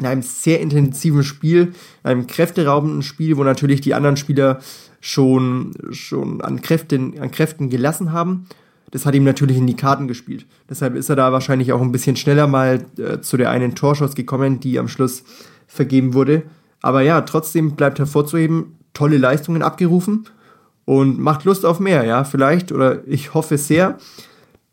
in 0.00 0.06
einem 0.06 0.22
sehr 0.22 0.60
intensiven 0.60 1.22
Spiel, 1.22 1.72
einem 2.02 2.26
kräfteraubenden 2.26 3.02
Spiel, 3.02 3.36
wo 3.36 3.44
natürlich 3.44 3.80
die 3.80 3.94
anderen 3.94 4.16
Spieler 4.16 4.58
schon, 5.00 5.72
schon 5.90 6.40
an, 6.40 6.62
Kräften, 6.62 7.18
an 7.20 7.30
Kräften 7.30 7.70
gelassen 7.70 8.12
haben 8.12 8.46
das 8.94 9.06
hat 9.06 9.16
ihm 9.16 9.24
natürlich 9.24 9.56
in 9.56 9.66
die 9.66 9.74
Karten 9.74 10.06
gespielt. 10.06 10.46
Deshalb 10.70 10.94
ist 10.94 11.08
er 11.08 11.16
da 11.16 11.32
wahrscheinlich 11.32 11.72
auch 11.72 11.80
ein 11.80 11.90
bisschen 11.90 12.14
schneller 12.14 12.46
mal 12.46 12.86
äh, 12.96 13.20
zu 13.20 13.36
der 13.36 13.50
einen 13.50 13.74
Torschuss 13.74 14.14
gekommen, 14.14 14.60
die 14.60 14.78
am 14.78 14.86
Schluss 14.86 15.24
vergeben 15.66 16.14
wurde. 16.14 16.44
Aber 16.80 17.00
ja, 17.00 17.20
trotzdem 17.22 17.74
bleibt 17.74 17.98
hervorzuheben, 17.98 18.78
tolle 18.92 19.18
Leistungen 19.18 19.64
abgerufen 19.64 20.28
und 20.84 21.18
macht 21.18 21.42
Lust 21.42 21.66
auf 21.66 21.80
mehr, 21.80 22.04
ja, 22.04 22.22
vielleicht 22.22 22.70
oder 22.70 23.04
ich 23.08 23.34
hoffe 23.34 23.58
sehr, 23.58 23.98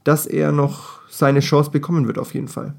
dass 0.04 0.28
er 0.28 0.52
noch 0.52 1.00
seine 1.10 1.40
Chance 1.40 1.72
bekommen 1.72 2.06
wird 2.06 2.20
auf 2.20 2.36
jeden 2.36 2.48
Fall. 2.48 2.76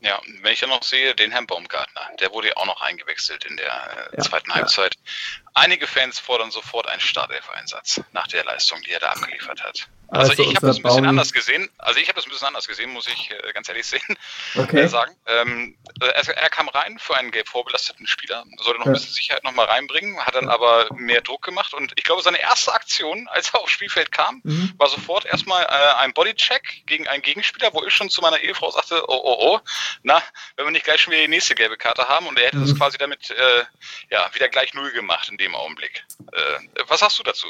Ja, 0.00 0.20
wenn 0.42 0.52
ich 0.52 0.60
dann 0.60 0.70
noch 0.70 0.84
sehe, 0.84 1.12
den 1.16 1.32
Herrn 1.32 1.48
Baumgartner, 1.48 2.02
der 2.20 2.32
wurde 2.32 2.48
ja 2.48 2.56
auch 2.56 2.66
noch 2.66 2.80
eingewechselt 2.82 3.44
in 3.46 3.56
der 3.56 3.66
äh, 4.12 4.16
ja, 4.16 4.22
zweiten 4.22 4.54
Halbzeit. 4.54 4.94
Ja. 4.94 5.50
Einige 5.54 5.88
Fans 5.88 6.20
fordern 6.20 6.52
sofort 6.52 6.86
einen 6.86 7.00
Startelf-Einsatz 7.00 8.00
nach 8.12 8.28
der 8.28 8.44
Leistung, 8.44 8.80
die 8.86 8.92
er 8.92 9.00
da 9.00 9.08
abgeliefert 9.08 9.64
hat. 9.64 9.88
Also, 10.10 10.30
also 10.30 10.42
ich 10.42 10.56
habe 10.56 10.66
das 10.66 10.78
ein 10.78 10.82
bisschen 10.82 11.06
anders 11.06 11.32
gesehen. 11.32 11.68
Also 11.76 12.00
ich 12.00 12.08
habe 12.08 12.16
das 12.16 12.24
ein 12.24 12.30
bisschen 12.30 12.46
anders 12.46 12.66
gesehen, 12.66 12.90
muss 12.92 13.06
ich 13.06 13.30
äh, 13.30 13.52
ganz 13.52 13.68
ehrlich 13.68 13.86
sehen, 13.86 14.16
okay. 14.56 14.80
äh, 14.80 14.88
sagen. 14.88 15.14
Ähm, 15.26 15.76
er, 16.00 16.36
er, 16.36 16.50
kam 16.50 16.68
rein 16.68 16.98
für 16.98 17.14
einen 17.16 17.30
gelb 17.30 17.48
vorbelasteten 17.48 18.06
Spieler, 18.06 18.44
sollte 18.58 18.78
noch 18.78 18.86
ja. 18.86 18.92
ein 18.92 18.94
bisschen 18.94 19.12
Sicherheit 19.12 19.44
noch 19.44 19.52
mal 19.52 19.66
reinbringen, 19.66 20.18
hat 20.18 20.34
dann 20.34 20.48
aber 20.48 20.88
mehr 20.94 21.20
Druck 21.20 21.42
gemacht 21.42 21.74
und 21.74 21.92
ich 21.96 22.04
glaube, 22.04 22.22
seine 22.22 22.40
erste 22.40 22.72
Aktion, 22.72 23.28
als 23.28 23.50
er 23.50 23.60
aufs 23.60 23.72
Spielfeld 23.72 24.10
kam, 24.10 24.40
mhm. 24.44 24.72
war 24.78 24.88
sofort 24.88 25.26
erstmal 25.26 25.64
äh, 25.64 25.94
ein 25.98 26.14
Bodycheck 26.14 26.86
gegen 26.86 27.06
einen 27.06 27.22
Gegenspieler, 27.22 27.74
wo 27.74 27.84
ich 27.84 27.92
schon 27.92 28.08
zu 28.08 28.22
meiner 28.22 28.40
Ehefrau 28.40 28.70
sagte, 28.70 29.02
oh 29.08 29.20
oh 29.22 29.36
oh, 29.38 29.60
na, 30.02 30.22
wenn 30.56 30.64
wir 30.64 30.72
nicht 30.72 30.84
gleich 30.84 31.02
schon 31.02 31.12
wieder 31.12 31.22
die 31.22 31.28
nächste 31.28 31.54
gelbe 31.54 31.76
Karte 31.76 32.08
haben 32.08 32.26
und 32.26 32.38
er 32.38 32.46
hätte 32.46 32.56
mhm. 32.56 32.66
das 32.66 32.76
quasi 32.76 32.96
damit 32.96 33.30
äh, 33.30 33.64
ja 34.10 34.30
wieder 34.34 34.48
gleich 34.48 34.72
null 34.72 34.90
gemacht 34.92 35.28
in 35.28 35.36
dem 35.36 35.54
Augenblick. 35.54 36.04
Äh, 36.32 36.82
was 36.86 37.00
sagst 37.00 37.18
du 37.18 37.22
dazu? 37.22 37.48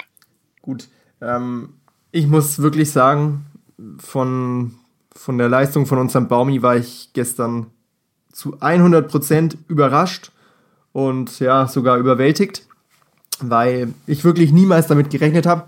Gut. 0.62 0.88
Ähm, 1.20 1.80
ich 2.10 2.26
muss 2.26 2.60
wirklich 2.60 2.90
sagen, 2.90 3.46
von, 3.98 4.74
von 5.14 5.38
der 5.38 5.48
Leistung 5.48 5.86
von 5.86 5.98
unserem 5.98 6.28
Baumi 6.28 6.62
war 6.62 6.76
ich 6.76 7.10
gestern 7.12 7.66
zu 8.32 8.56
100% 8.58 9.56
überrascht 9.68 10.32
und 10.92 11.40
ja, 11.40 11.66
sogar 11.66 11.98
überwältigt, 11.98 12.66
weil 13.40 13.94
ich 14.06 14.24
wirklich 14.24 14.52
niemals 14.52 14.86
damit 14.86 15.10
gerechnet 15.10 15.46
habe. 15.46 15.64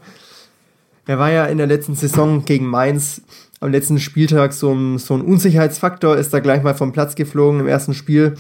Er 1.07 1.19
war 1.19 1.31
ja 1.31 1.47
in 1.47 1.59
der 1.59 1.67
letzten 1.67 1.95
Saison 1.95 2.45
gegen 2.45 2.67
Mainz 2.67 3.23
am 3.61 3.71
letzten 3.71 3.99
Spieltag 3.99 4.53
so 4.53 4.73
ein, 4.73 4.99
so 4.99 5.15
ein 5.15 5.21
Unsicherheitsfaktor, 5.21 6.17
ist 6.17 6.33
da 6.33 6.41
gleich 6.41 6.63
mal 6.63 6.75
vom 6.75 6.93
Platz 6.93 7.15
geflogen 7.15 7.61
im 7.61 7.67
ersten 7.67 7.93
Spiel 7.93 8.37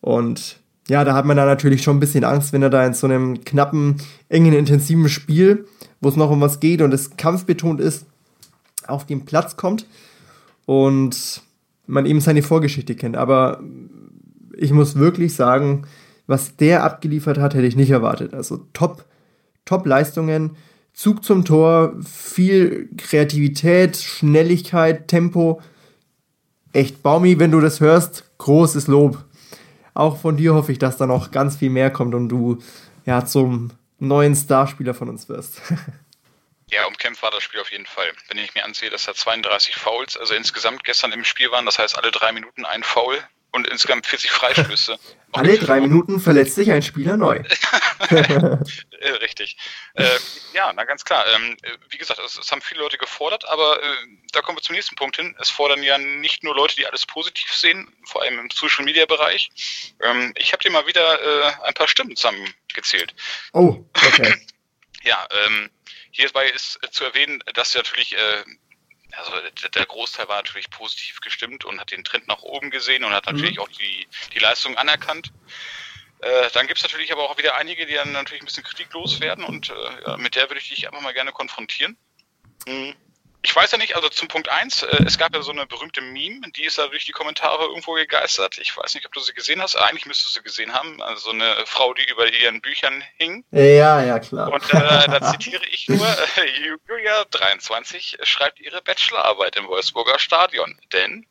und 0.00 0.59
ja, 0.90 1.04
da 1.04 1.14
hat 1.14 1.24
man 1.24 1.36
da 1.36 1.46
natürlich 1.46 1.82
schon 1.82 1.96
ein 1.96 2.00
bisschen 2.00 2.24
Angst, 2.24 2.52
wenn 2.52 2.62
er 2.62 2.70
da 2.70 2.84
in 2.84 2.94
so 2.94 3.06
einem 3.06 3.44
knappen, 3.44 3.96
engen, 4.28 4.52
intensiven 4.52 5.08
Spiel 5.08 5.64
wo 6.00 6.08
es 6.08 6.16
noch 6.16 6.30
um 6.30 6.40
was 6.40 6.60
geht 6.60 6.82
und 6.82 6.92
es 6.92 7.16
kampfbetont 7.16 7.80
ist, 7.80 8.06
auf 8.86 9.06
den 9.06 9.24
Platz 9.24 9.56
kommt 9.56 9.86
und 10.66 11.42
man 11.86 12.06
eben 12.06 12.20
seine 12.20 12.42
Vorgeschichte 12.42 12.94
kennt. 12.94 13.16
Aber 13.16 13.62
ich 14.56 14.72
muss 14.72 14.96
wirklich 14.96 15.34
sagen, 15.34 15.86
was 16.26 16.56
der 16.56 16.84
abgeliefert 16.84 17.38
hat, 17.38 17.54
hätte 17.54 17.66
ich 17.66 17.76
nicht 17.76 17.90
erwartet. 17.90 18.34
Also 18.34 18.58
top, 18.72 19.04
top 19.64 19.86
Leistungen, 19.86 20.56
Zug 20.92 21.24
zum 21.24 21.44
Tor, 21.44 21.94
viel 22.04 22.88
Kreativität, 22.96 23.96
Schnelligkeit, 23.96 25.08
Tempo. 25.08 25.60
Echt, 26.72 27.02
Baumi, 27.02 27.38
wenn 27.38 27.50
du 27.50 27.60
das 27.60 27.80
hörst, 27.80 28.30
großes 28.38 28.86
Lob. 28.86 29.24
Auch 29.94 30.18
von 30.18 30.36
dir 30.36 30.54
hoffe 30.54 30.72
ich, 30.72 30.78
dass 30.78 30.96
da 30.96 31.06
noch 31.06 31.30
ganz 31.30 31.56
viel 31.56 31.70
mehr 31.70 31.90
kommt 31.90 32.14
und 32.14 32.28
du 32.28 32.58
ja 33.06 33.24
zum 33.24 33.70
neuen 33.98 34.34
Starspieler 34.34 34.94
von 34.94 35.08
uns 35.08 35.28
wirst. 35.28 35.60
Ja, 36.72 36.86
umkämpft 36.86 37.20
war 37.24 37.32
das 37.32 37.42
Spiel 37.42 37.58
auf 37.60 37.72
jeden 37.72 37.84
Fall. 37.84 38.06
Wenn 38.28 38.38
ich 38.38 38.54
mir 38.54 38.64
ansehe, 38.64 38.90
dass 38.90 39.04
da 39.04 39.12
32 39.12 39.74
Fouls, 39.74 40.16
also 40.16 40.34
insgesamt 40.34 40.84
gestern 40.84 41.10
im 41.10 41.24
Spiel 41.24 41.50
waren, 41.50 41.66
das 41.66 41.80
heißt 41.80 41.98
alle 41.98 42.12
drei 42.12 42.30
Minuten 42.30 42.64
ein 42.64 42.84
Foul 42.84 43.18
und 43.52 43.66
insgesamt 43.68 44.06
40 44.06 44.30
Freistöße. 44.30 44.98
alle 45.32 45.58
drei 45.58 45.80
Minuten 45.80 46.20
verletzt 46.20 46.54
sich 46.54 46.70
ein 46.70 46.82
Spieler 46.82 47.16
neu. 47.16 47.42
Äh, 49.00 49.12
richtig. 49.12 49.56
Äh, 49.94 50.04
ja, 50.52 50.72
na 50.74 50.84
ganz 50.84 51.04
klar. 51.04 51.24
Ähm, 51.34 51.56
wie 51.88 51.96
gesagt, 51.96 52.20
es, 52.20 52.36
es, 52.36 52.52
haben 52.52 52.60
viele 52.60 52.80
Leute 52.80 52.98
gefordert, 52.98 53.48
aber 53.48 53.82
äh, 53.82 53.96
da 54.32 54.42
kommen 54.42 54.58
wir 54.58 54.62
zum 54.62 54.74
nächsten 54.74 54.94
Punkt 54.94 55.16
hin. 55.16 55.34
Es 55.38 55.48
fordern 55.48 55.82
ja 55.82 55.96
nicht 55.96 56.42
nur 56.42 56.54
Leute, 56.54 56.76
die 56.76 56.86
alles 56.86 57.06
positiv 57.06 57.50
sehen, 57.54 57.90
vor 58.04 58.22
allem 58.22 58.38
im 58.38 58.50
Social 58.50 58.84
Media 58.84 59.06
Bereich. 59.06 59.50
Ähm, 60.02 60.34
ich 60.36 60.52
habe 60.52 60.62
dir 60.62 60.70
mal 60.70 60.86
wieder 60.86 61.22
äh, 61.22 61.52
ein 61.64 61.74
paar 61.74 61.88
Stimmen 61.88 62.14
zusammengezählt. 62.14 63.14
Oh, 63.54 63.82
okay. 63.94 64.34
ja, 65.02 65.26
ähm, 65.46 65.70
Hierbei 66.12 66.48
ist 66.48 66.78
zu 66.90 67.04
erwähnen, 67.04 67.42
dass 67.54 67.74
natürlich 67.74 68.16
äh, 68.16 68.44
also 69.16 69.32
der 69.74 69.86
Großteil 69.86 70.28
war 70.28 70.36
natürlich 70.36 70.70
positiv 70.70 71.20
gestimmt 71.20 71.64
und 71.64 71.80
hat 71.80 71.90
den 71.90 72.04
Trend 72.04 72.28
nach 72.28 72.42
oben 72.42 72.70
gesehen 72.70 73.04
und 73.04 73.12
hat 73.12 73.26
natürlich 73.26 73.56
mhm. 73.56 73.62
auch 73.62 73.68
die, 73.68 74.06
die 74.34 74.38
Leistung 74.38 74.76
anerkannt. 74.76 75.32
Äh, 76.20 76.50
dann 76.52 76.66
gibt 76.66 76.78
es 76.78 76.84
natürlich 76.84 77.12
aber 77.12 77.28
auch 77.28 77.38
wieder 77.38 77.56
einige, 77.56 77.86
die 77.86 77.94
dann 77.94 78.12
natürlich 78.12 78.42
ein 78.42 78.46
bisschen 78.46 78.64
kritiklos 78.64 79.20
werden 79.20 79.44
und 79.44 79.70
äh, 79.70 80.16
mit 80.18 80.34
der 80.34 80.48
würde 80.50 80.60
ich 80.60 80.68
dich 80.68 80.86
einfach 80.86 81.00
mal 81.00 81.14
gerne 81.14 81.32
konfrontieren. 81.32 81.96
Mhm 82.66 82.94
ich 83.42 83.56
weiß 83.56 83.72
ja 83.72 83.78
nicht, 83.78 83.96
also 83.96 84.08
zum 84.08 84.28
Punkt 84.28 84.50
1, 84.50 84.82
äh, 84.82 85.04
es 85.06 85.16
gab 85.16 85.34
ja 85.34 85.42
so 85.42 85.50
eine 85.50 85.66
berühmte 85.66 86.02
Meme, 86.02 86.40
die 86.56 86.64
ist 86.64 86.78
da 86.78 86.88
durch 86.88 87.06
die 87.06 87.12
Kommentare 87.12 87.64
irgendwo 87.64 87.94
gegeistert. 87.94 88.58
Ich 88.58 88.76
weiß 88.76 88.94
nicht, 88.94 89.06
ob 89.06 89.12
du 89.12 89.20
sie 89.20 89.32
gesehen 89.32 89.62
hast. 89.62 89.76
Eigentlich 89.76 90.04
müsstest 90.06 90.36
du 90.36 90.40
sie 90.40 90.44
gesehen 90.44 90.74
haben. 90.74 91.02
Also 91.02 91.30
eine 91.30 91.56
Frau, 91.64 91.94
die 91.94 92.08
über 92.10 92.30
ihren 92.30 92.60
Büchern 92.60 93.02
hing. 93.16 93.44
Ja, 93.50 94.02
ja, 94.02 94.18
klar. 94.18 94.52
Und 94.52 94.62
äh, 94.74 95.08
da 95.08 95.20
zitiere 95.32 95.64
ich 95.72 95.88
nur, 95.88 96.06
äh, 96.06 96.76
Julia 96.88 97.24
23 97.30 98.18
schreibt 98.22 98.60
ihre 98.60 98.82
Bachelorarbeit 98.82 99.56
im 99.56 99.68
Wolfsburger 99.68 100.18
Stadion. 100.18 100.78
Denn 100.92 101.26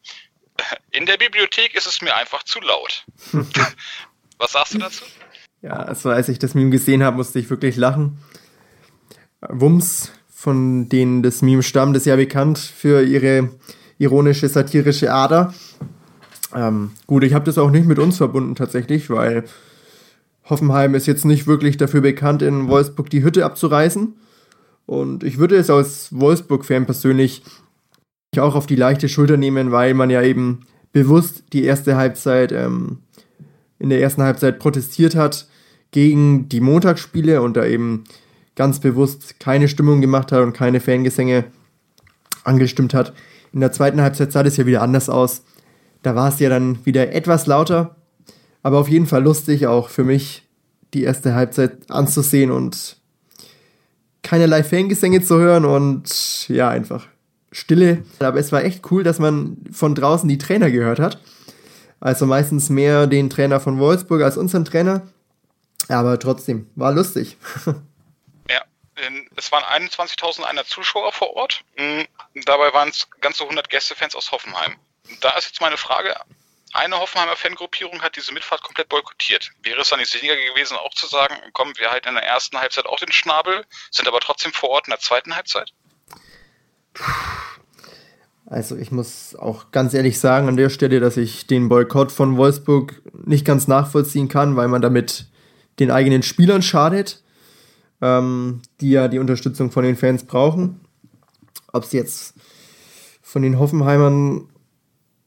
äh, 0.57 0.63
in 0.91 1.05
der 1.05 1.17
Bibliothek 1.17 1.75
ist 1.75 1.85
es 1.85 2.01
mir 2.01 2.15
einfach 2.15 2.43
zu 2.43 2.59
laut. 2.59 3.05
Was 4.39 4.53
sagst 4.53 4.73
du 4.73 4.79
dazu? 4.79 5.05
Ja, 5.61 5.73
also 5.73 6.09
als 6.09 6.29
ich 6.29 6.39
das 6.39 6.55
Meme 6.55 6.71
gesehen 6.71 7.03
habe, 7.03 7.17
musste 7.17 7.37
ich 7.37 7.49
wirklich 7.49 7.75
lachen. 7.75 8.23
Wums 9.41 10.11
von 10.39 10.87
denen 10.87 11.21
das 11.21 11.41
Meme 11.41 11.63
stammt, 11.63 11.97
ist 11.97 12.05
ja 12.05 12.15
bekannt 12.15 12.59
für 12.59 13.03
ihre 13.03 13.49
ironische, 13.97 14.47
satirische 14.47 15.11
Ader. 15.11 15.53
Ähm, 16.55 16.91
gut, 17.07 17.25
ich 17.25 17.33
habe 17.33 17.43
das 17.43 17.57
auch 17.57 17.69
nicht 17.71 17.85
mit 17.85 17.99
uns 17.99 18.15
verbunden 18.15 18.55
tatsächlich, 18.55 19.09
weil 19.09 19.43
Hoffenheim 20.45 20.95
ist 20.95 21.07
jetzt 21.07 21.25
nicht 21.25 21.45
wirklich 21.45 21.75
dafür 21.75 21.99
bekannt, 21.99 22.41
in 22.41 22.69
Wolfsburg 22.69 23.09
die 23.09 23.21
Hütte 23.21 23.43
abzureißen. 23.43 24.13
Und 24.85 25.25
ich 25.25 25.39
würde 25.39 25.57
es 25.57 25.69
als 25.69 26.17
Wolfsburg-Fan 26.17 26.85
persönlich 26.85 27.43
auch 28.37 28.55
auf 28.55 28.65
die 28.65 28.77
leichte 28.77 29.09
Schulter 29.09 29.35
nehmen, 29.35 29.73
weil 29.73 29.93
man 29.93 30.09
ja 30.09 30.21
eben 30.21 30.61
bewusst 30.93 31.43
die 31.51 31.65
erste 31.65 31.97
Halbzeit 31.97 32.53
ähm, 32.53 32.99
in 33.77 33.89
der 33.89 33.99
ersten 33.99 34.23
Halbzeit 34.23 34.59
protestiert 34.59 35.15
hat 35.15 35.49
gegen 35.91 36.47
die 36.47 36.61
Montagsspiele 36.61 37.41
und 37.41 37.57
da 37.57 37.65
eben 37.65 38.05
ganz 38.59 38.81
bewusst 38.81 39.39
keine 39.39 39.69
Stimmung 39.69 40.01
gemacht 40.01 40.33
hat 40.33 40.41
und 40.43 40.51
keine 40.51 40.81
Fangesänge 40.81 41.45
angestimmt 42.43 42.93
hat. 42.93 43.13
In 43.53 43.61
der 43.61 43.71
zweiten 43.71 44.01
Halbzeit 44.01 44.33
sah 44.33 44.43
das 44.43 44.57
ja 44.57 44.65
wieder 44.65 44.81
anders 44.81 45.07
aus. 45.07 45.43
Da 46.03 46.13
war 46.13 46.27
es 46.27 46.39
ja 46.39 46.49
dann 46.49 46.85
wieder 46.85 47.13
etwas 47.13 47.47
lauter, 47.47 47.95
aber 48.61 48.79
auf 48.79 48.89
jeden 48.89 49.05
Fall 49.05 49.23
lustig, 49.23 49.65
auch 49.65 49.87
für 49.87 50.03
mich 50.03 50.45
die 50.93 51.03
erste 51.03 51.35
Halbzeit 51.35 51.89
anzusehen 51.89 52.51
und 52.51 52.97
keinerlei 54.23 54.61
Fangesänge 54.65 55.21
zu 55.21 55.37
hören 55.37 55.63
und 55.63 56.49
ja, 56.49 56.67
einfach 56.67 57.07
Stille. 57.53 57.99
Aber 58.19 58.39
es 58.39 58.51
war 58.51 58.65
echt 58.65 58.91
cool, 58.91 59.05
dass 59.05 59.19
man 59.19 59.55
von 59.71 59.95
draußen 59.95 60.27
die 60.27 60.37
Trainer 60.37 60.69
gehört 60.69 60.99
hat. 60.99 61.21
Also 62.01 62.25
meistens 62.25 62.69
mehr 62.69 63.07
den 63.07 63.29
Trainer 63.29 63.61
von 63.61 63.79
Wolfsburg 63.79 64.21
als 64.21 64.35
unseren 64.35 64.65
Trainer. 64.65 65.03
Aber 65.87 66.19
trotzdem, 66.19 66.65
war 66.75 66.91
lustig. 66.91 67.37
Es 69.35 69.51
waren 69.51 69.63
21.000 69.63 70.43
einer 70.43 70.65
Zuschauer 70.65 71.11
vor 71.11 71.35
Ort. 71.35 71.61
Mm, 71.77 72.01
dabei 72.45 72.73
waren 72.73 72.89
es 72.89 73.07
ganze 73.21 73.43
100 73.43 73.69
Gästefans 73.69 74.15
aus 74.15 74.31
Hoffenheim. 74.31 74.75
Da 75.21 75.31
ist 75.37 75.47
jetzt 75.47 75.61
meine 75.61 75.77
Frage. 75.77 76.15
Eine 76.73 76.99
Hoffenheimer 76.99 77.35
Fangruppierung 77.35 78.01
hat 78.01 78.15
diese 78.15 78.33
Mitfahrt 78.33 78.61
komplett 78.61 78.89
boykottiert. 78.89 79.51
Wäre 79.63 79.81
es 79.81 79.89
dann 79.89 79.99
nicht 79.99 80.11
sinniger 80.11 80.35
gewesen, 80.35 80.77
auch 80.77 80.93
zu 80.93 81.07
sagen, 81.07 81.35
kommen 81.53 81.73
wir 81.77 81.89
halt 81.89 82.05
in 82.05 82.13
der 82.13 82.23
ersten 82.23 82.59
Halbzeit 82.59 82.85
auch 82.85 82.99
den 82.99 83.11
Schnabel, 83.11 83.65
sind 83.89 84.07
aber 84.07 84.19
trotzdem 84.19 84.53
vor 84.53 84.69
Ort 84.69 84.87
in 84.87 84.91
der 84.91 84.99
zweiten 84.99 85.35
Halbzeit? 85.35 85.71
Also 88.45 88.75
ich 88.75 88.91
muss 88.91 89.35
auch 89.35 89.71
ganz 89.71 89.93
ehrlich 89.93 90.19
sagen 90.19 90.47
an 90.47 90.57
der 90.57 90.69
Stelle, 90.69 90.99
dass 90.99 91.17
ich 91.17 91.47
den 91.47 91.69
Boykott 91.69 92.11
von 92.11 92.37
Wolfsburg 92.37 93.01
nicht 93.13 93.45
ganz 93.45 93.67
nachvollziehen 93.67 94.27
kann, 94.27 94.55
weil 94.55 94.67
man 94.67 94.81
damit 94.81 95.25
den 95.79 95.91
eigenen 95.91 96.23
Spielern 96.23 96.61
schadet, 96.61 97.23
ähm, 98.01 98.61
die 98.81 98.91
ja 98.91 99.07
die 99.07 99.19
Unterstützung 99.19 99.71
von 99.71 99.83
den 99.83 99.95
Fans 99.95 100.23
brauchen. 100.23 100.79
Ob 101.71 101.83
es 101.83 101.91
jetzt 101.91 102.33
von 103.21 103.41
den 103.41 103.59
Hoffenheimern 103.59 104.45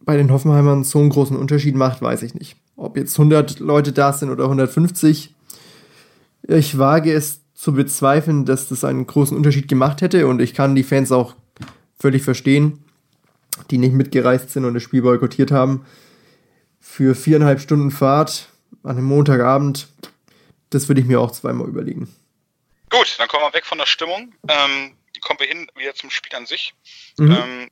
bei 0.04 0.16
den 0.16 0.32
Hoffenheimern 0.32 0.84
so 0.84 0.98
einen 0.98 1.10
großen 1.10 1.36
Unterschied 1.36 1.74
macht, 1.74 2.02
weiß 2.02 2.22
ich 2.22 2.34
nicht. 2.34 2.56
Ob 2.76 2.96
jetzt 2.96 3.18
100 3.18 3.60
Leute 3.60 3.92
da 3.92 4.12
sind 4.12 4.30
oder 4.30 4.44
150, 4.44 5.34
ich 6.48 6.78
wage 6.78 7.12
es 7.12 7.40
zu 7.54 7.72
bezweifeln, 7.72 8.44
dass 8.44 8.68
das 8.68 8.84
einen 8.84 9.06
großen 9.06 9.36
Unterschied 9.36 9.68
gemacht 9.68 10.00
hätte 10.00 10.26
und 10.26 10.40
ich 10.40 10.54
kann 10.54 10.74
die 10.74 10.82
Fans 10.82 11.12
auch 11.12 11.36
völlig 11.98 12.22
verstehen, 12.22 12.80
die 13.70 13.78
nicht 13.78 13.94
mitgereist 13.94 14.50
sind 14.50 14.64
und 14.64 14.74
das 14.74 14.82
Spiel 14.82 15.02
boykottiert 15.02 15.52
haben. 15.52 15.82
Für 16.80 17.14
viereinhalb 17.14 17.60
Stunden 17.60 17.92
Fahrt 17.92 18.48
an 18.82 18.96
einem 18.96 19.06
Montagabend, 19.06 19.88
das 20.70 20.88
würde 20.88 21.00
ich 21.00 21.06
mir 21.06 21.20
auch 21.20 21.30
zweimal 21.30 21.68
überlegen. 21.68 22.08
Gut, 22.92 23.16
dann 23.18 23.26
kommen 23.26 23.42
wir 23.42 23.54
weg 23.54 23.64
von 23.64 23.78
der 23.78 23.86
Stimmung. 23.86 24.34
Ähm, 24.48 24.92
kommen 25.22 25.40
wir 25.40 25.46
hin 25.46 25.66
wieder 25.76 25.94
zum 25.94 26.10
Spiel 26.10 26.36
an 26.36 26.44
sich. 26.44 26.74
Mhm. 27.16 27.30
Ähm, 27.30 27.68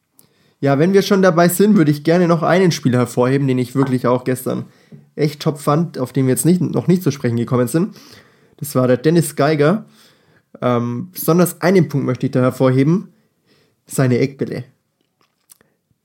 ja, 0.61 0.78
wenn 0.78 0.94
wir 0.94 1.02
schon 1.02 1.20
dabei 1.20 1.48
sind, 1.48 1.76
würde 1.76 1.90
ich 1.90 2.04
gerne 2.04 2.26
noch 2.26 2.42
einen 2.42 2.72
Spieler 2.72 3.00
hervorheben, 3.00 3.46
den 3.46 3.59
ich 3.59 3.74
wirklich 3.74 4.06
auch 4.06 4.24
gestern 4.24 4.64
echt 5.16 5.40
top 5.40 5.59
fand, 5.59 5.98
auf 5.98 6.14
den 6.14 6.26
wir 6.26 6.33
jetzt 6.33 6.46
nicht, 6.46 6.62
noch 6.62 6.87
nicht 6.87 7.02
zu 7.02 7.11
sprechen 7.11 7.37
gekommen 7.37 7.68
sind. 7.68 7.96
Das 8.56 8.74
war 8.74 8.87
der 8.87 8.96
Dennis 8.96 9.37
Geiger. 9.37 9.85
Ähm, 10.62 11.11
besonders 11.12 11.61
einen 11.61 11.88
Punkt 11.88 12.06
möchte 12.06 12.26
ich 12.26 12.33
da 12.33 12.40
hervorheben. 12.40 13.12
Seine 13.87 14.18
Eckbälle. 14.18 14.64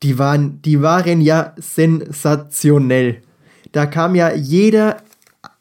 Die 0.03 0.19
waren, 0.19 0.61
die 0.61 0.81
waren 0.81 1.21
ja 1.21 1.53
sensationell. 1.57 3.23
Da 3.71 3.85
kam 3.85 4.15
ja 4.15 4.33
jeder, 4.33 4.97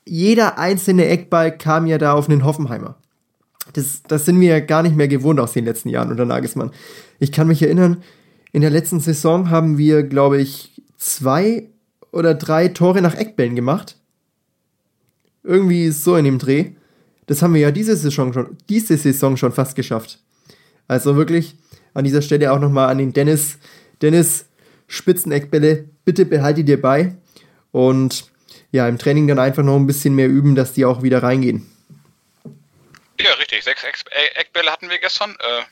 jeder 0.05 0.59
einzelne 0.59 1.07
Eckball 1.07 1.57
kam 1.57 1.87
ja 1.87 1.99
da 1.99 2.15
auf 2.15 2.29
einen 2.29 2.45
Hoffenheimer. 2.45 2.97
Das, 3.73 4.03
das 4.07 4.25
sind 4.25 4.41
wir 4.41 4.49
ja 4.49 4.61
gar 4.61 4.83
nicht 4.83 4.97
mehr 4.97 5.09
gewohnt 5.09 5.41
aus 5.41 5.53
den 5.53 5.65
letzten 5.65 5.89
Jahren 5.89 6.11
unter 6.11 6.25
Nagelsmann. 6.25 6.71
Ich 7.19 7.33
kann 7.33 7.49
mich 7.49 7.63
erinnern, 7.63 8.03
in 8.53 8.61
der 8.61 8.71
letzten 8.71 9.01
Saison 9.01 9.51
haben 9.51 9.79
wir, 9.79 10.03
glaube 10.03 10.41
ich, 10.41 10.83
zwei 10.97 11.71
oder 12.13 12.35
drei 12.35 12.69
Tore 12.69 13.03
nach 13.03 13.15
Eckbällen 13.15 13.57
gemacht. 13.57 13.97
Irgendwie 15.43 15.91
so 15.91 16.17
in 16.17 16.25
dem 16.25 16.39
Dreh. 16.39 16.73
Das 17.27 17.43
haben 17.43 17.55
wir 17.55 17.61
ja 17.61 17.71
diese 17.71 17.97
Saison 17.97 18.33
schon, 18.33 18.57
diese 18.69 18.97
Saison 18.97 19.37
schon 19.37 19.53
fast 19.53 19.75
geschafft. 19.75 20.21
Also 20.87 21.17
wirklich 21.17 21.57
an 21.95 22.05
dieser 22.05 22.23
Stelle 22.23 22.53
auch 22.53 22.61
nochmal 22.61 22.91
an 22.91 22.99
den 22.99 23.13
Dennis. 23.13 23.59
Dennis, 24.03 24.47
Spitzeneckbälle, 24.87 25.89
bitte 26.05 26.27
behalte 26.27 26.65
dir 26.65 26.81
bei. 26.81 27.17
Und 27.73 28.31
ja, 28.71 28.87
im 28.89 28.99
Training 28.99 29.27
dann 29.27 29.39
einfach 29.39 29.65
noch 29.65 29.77
ein 29.77 29.87
bisschen 29.87 30.15
mehr 30.15 30.29
üben, 30.29 30.55
dass 30.55 30.73
die 30.73 30.85
auch 30.85 31.03
wieder 31.03 31.23
reingehen. 31.23 31.67
Richtig. 33.55 33.79
Sechs 33.81 34.05
Eckbälle 34.35 34.71
hatten 34.71 34.91
wir 34.91 34.99
gestern. 34.99 35.31
Äh, 35.31 35.63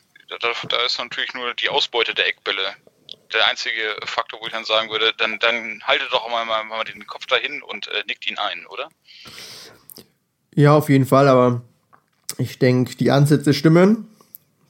da, 0.41 0.53
da 0.69 0.87
ist 0.87 0.99
natürlich 0.99 1.35
nur 1.35 1.55
die 1.55 1.69
Ausbeute 1.69 2.15
der 2.15 2.27
Eckbälle 2.27 2.75
der 3.33 3.47
einzige 3.49 3.97
Faktor, 4.05 4.41
wo 4.41 4.47
ich 4.47 4.53
dann 4.53 4.65
sagen 4.65 4.91
würde, 4.91 5.13
dann, 5.17 5.39
dann 5.39 5.83
haltet 5.85 6.13
doch 6.13 6.29
mal, 6.31 6.45
mal, 6.45 6.65
mal 6.65 6.85
den 6.85 7.07
Kopf 7.07 7.27
dahin 7.27 7.63
und 7.63 7.89
äh, 7.89 8.05
nickt 8.07 8.29
ihn 8.31 8.39
ein, 8.39 8.67
oder? 8.67 8.89
Ja, 10.55 10.75
auf 10.75 10.89
jeden 10.89 11.07
Fall, 11.07 11.29
aber 11.29 11.63
ich 12.39 12.59
denke, 12.59 12.95
die 12.97 13.11
Ansätze 13.11 13.55
stimmen. 13.55 14.09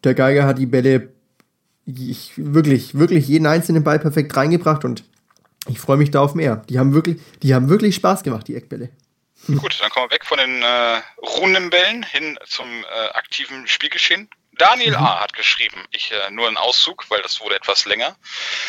Der 0.05 0.15
Geiger 0.15 0.47
hat 0.47 0.59
die 0.59 0.67
Bälle 0.67 1.13
ich, 1.85 2.33
wirklich, 2.37 2.97
wirklich 2.97 3.27
jeden 3.27 3.47
einzelnen 3.47 3.83
Ball 3.83 3.99
perfekt 3.99 4.37
reingebracht 4.37 4.85
und 4.85 5.05
ich 5.69 5.81
freue 5.81 5.97
mich 5.97 6.11
da 6.11 6.21
auf 6.21 6.35
mehr. 6.35 6.57
Die 6.69 6.79
haben 6.79 6.95
wirklich, 6.95 7.21
die 7.43 7.55
haben 7.55 7.69
wirklich 7.69 7.95
Spaß 7.97 8.23
gemacht, 8.23 8.49
die 8.49 8.57
Eckbälle. 8.57 8.91
Gut, 9.47 9.81
dann 9.81 9.91
kommen 9.91 10.09
wir 10.09 10.15
weg 10.15 10.25
von 10.25 10.39
den 10.39 10.63
äh, 10.63 11.03
ruhenden 11.21 11.71
Bällen 11.71 12.05
hin 12.05 12.39
zum 12.47 12.85
äh, 12.85 13.09
aktiven 13.09 13.67
Spielgeschehen. 13.67 14.29
Daniel 14.59 14.91
mhm. 14.91 15.05
A. 15.05 15.21
hat 15.21 15.33
geschrieben, 15.33 15.83
ich 15.91 16.13
äh, 16.13 16.31
nur 16.31 16.47
einen 16.47 16.59
Auszug, 16.59 17.07
weil 17.09 17.23
das 17.23 17.41
wurde 17.41 17.57
etwas 17.57 17.87
länger. 17.87 18.17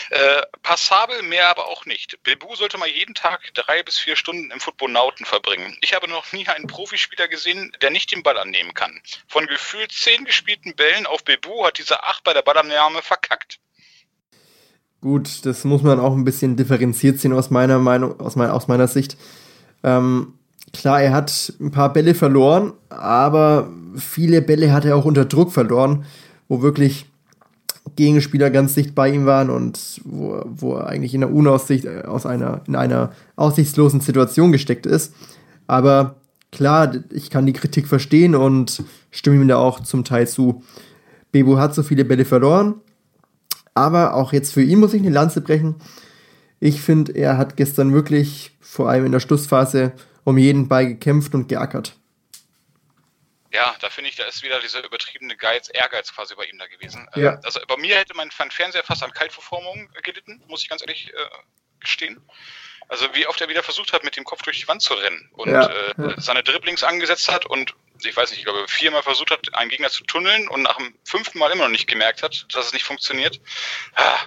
Äh, 0.09 0.41
passabel, 0.61 1.21
mehr 1.23 1.49
aber 1.49 1.67
auch 1.67 1.85
nicht. 1.85 2.23
Bebu 2.23 2.55
sollte 2.55 2.77
mal 2.77 2.87
jeden 2.87 3.13
Tag 3.13 3.41
drei 3.53 3.83
bis 3.83 3.99
vier 3.99 4.15
Stunden 4.15 4.49
im 4.49 4.59
Football-Nauten 4.59 5.25
verbringen. 5.25 5.77
Ich 5.81 5.93
habe 5.93 6.07
noch 6.07 6.31
nie 6.31 6.47
einen 6.47 6.67
Profispieler 6.67 7.27
gesehen, 7.27 7.75
der 7.81 7.91
nicht 7.91 8.11
den 8.11 8.23
Ball 8.23 8.37
annehmen 8.37 8.73
kann. 8.73 9.01
Von 9.27 9.45
gefühlt 9.45 9.91
zehn 9.91 10.23
gespielten 10.23 10.75
Bällen 10.75 11.05
auf 11.05 11.23
Bebu 11.23 11.65
hat 11.65 11.77
dieser 11.77 12.05
acht 12.05 12.23
bei 12.23 12.33
der 12.33 12.41
Ballannahme 12.43 13.01
verkackt. 13.01 13.59
Gut, 15.01 15.45
das 15.45 15.65
muss 15.65 15.83
man 15.83 15.99
auch 15.99 16.13
ein 16.13 16.23
bisschen 16.23 16.55
differenziert 16.55 17.19
sehen 17.19 17.33
aus 17.33 17.49
meiner 17.49 17.77
Meinung, 17.77 18.21
aus, 18.21 18.37
mein, 18.37 18.49
aus 18.49 18.69
meiner 18.69 18.87
Sicht. 18.87 19.17
Ähm, 19.83 20.39
klar, 20.73 21.01
er 21.01 21.13
hat 21.13 21.53
ein 21.61 21.71
paar 21.71 21.93
Bälle 21.93 22.15
verloren, 22.15 22.73
aber 22.89 23.69
viele 23.95 24.41
Bälle 24.41 24.73
hat 24.73 24.85
er 24.85 24.97
auch 24.97 25.05
unter 25.05 25.25
Druck 25.25 25.51
verloren, 25.51 26.05
wo 26.47 26.61
wirklich 26.61 27.05
Gegenspieler 27.95 28.49
ganz 28.49 28.73
dicht 28.73 28.95
bei 28.95 29.09
ihm 29.09 29.25
waren 29.25 29.49
und 29.49 30.01
wo, 30.03 30.41
wo 30.45 30.75
er 30.75 30.87
eigentlich 30.87 31.13
in 31.13 31.21
der 31.21 31.33
Unaussicht, 31.33 31.85
äh, 31.85 32.03
aus 32.03 32.25
einer, 32.25 32.61
in 32.67 32.75
einer 32.75 33.11
aussichtslosen 33.35 34.01
Situation 34.01 34.51
gesteckt 34.51 34.85
ist. 34.85 35.13
Aber 35.67 36.15
klar, 36.51 36.93
ich 37.11 37.29
kann 37.29 37.45
die 37.45 37.53
Kritik 37.53 37.87
verstehen 37.87 38.35
und 38.35 38.83
stimme 39.11 39.35
ihm 39.35 39.47
da 39.47 39.57
auch 39.57 39.81
zum 39.81 40.03
Teil 40.03 40.27
zu. 40.27 40.63
Bebu 41.31 41.57
hat 41.57 41.75
so 41.75 41.83
viele 41.83 42.05
Bälle 42.05 42.25
verloren, 42.25 42.75
aber 43.73 44.15
auch 44.15 44.33
jetzt 44.33 44.53
für 44.53 44.63
ihn 44.63 44.79
muss 44.79 44.93
ich 44.93 45.01
eine 45.01 45.11
Lanze 45.11 45.41
brechen. 45.41 45.75
Ich 46.59 46.81
finde, 46.81 47.13
er 47.13 47.37
hat 47.37 47.57
gestern 47.57 47.93
wirklich, 47.93 48.55
vor 48.61 48.89
allem 48.89 49.05
in 49.05 49.11
der 49.11 49.19
Schlussphase, 49.19 49.91
um 50.23 50.37
jeden 50.37 50.67
Ball 50.67 50.87
gekämpft 50.87 51.33
und 51.33 51.47
geackert. 51.47 51.95
Ja, 53.51 53.75
da 53.81 53.89
finde 53.91 54.09
ich, 54.09 54.15
da 54.15 54.23
ist 54.23 54.41
wieder 54.41 54.59
dieser 54.59 54.83
übertriebene 54.83 55.37
Geiz, 55.37 55.69
Ehrgeiz 55.71 56.11
quasi 56.11 56.33
bei 56.33 56.45
ihm 56.45 56.57
da 56.57 56.65
gewesen. 56.65 57.07
Äh, 57.13 57.21
ja. 57.21 57.39
also 57.43 57.59
bei 57.67 57.77
mir 57.77 57.95
hätte 57.95 58.15
mein, 58.15 58.31
Fernseher 58.31 58.83
fast 58.83 59.03
an 59.03 59.11
Kaltverformung 59.11 59.89
gelitten, 60.01 60.41
muss 60.47 60.63
ich 60.63 60.69
ganz 60.69 60.81
ehrlich 60.81 61.13
äh, 61.13 61.29
gestehen. 61.79 62.19
Also 62.87 63.07
wie 63.13 63.27
oft 63.27 63.39
er 63.41 63.49
wieder 63.49 63.63
versucht 63.63 63.93
hat, 63.93 64.03
mit 64.03 64.17
dem 64.17 64.23
Kopf 64.23 64.41
durch 64.41 64.59
die 64.59 64.67
Wand 64.67 64.81
zu 64.81 64.95
rennen 64.95 65.29
und 65.33 65.51
ja, 65.51 65.67
äh, 65.67 65.93
ja. 65.97 66.19
seine 66.19 66.43
Dribblings 66.43 66.83
angesetzt 66.83 67.31
hat 67.31 67.45
und 67.45 67.75
ich 68.03 68.17
weiß 68.17 68.31
nicht, 68.31 68.39
ich 68.39 68.45
glaube 68.45 68.67
viermal 68.67 69.03
versucht 69.03 69.31
hat, 69.31 69.53
einen 69.53 69.69
Gegner 69.69 69.89
zu 69.89 70.03
tunneln 70.03 70.47
und 70.49 70.63
nach 70.63 70.77
dem 70.77 70.93
fünften 71.05 71.39
Mal 71.39 71.51
immer 71.51 71.65
noch 71.65 71.71
nicht 71.71 71.87
gemerkt 71.87 72.23
hat, 72.23 72.45
dass 72.53 72.67
es 72.67 72.73
nicht 72.73 72.83
funktioniert. 72.83 73.39
Ah, 73.95 74.17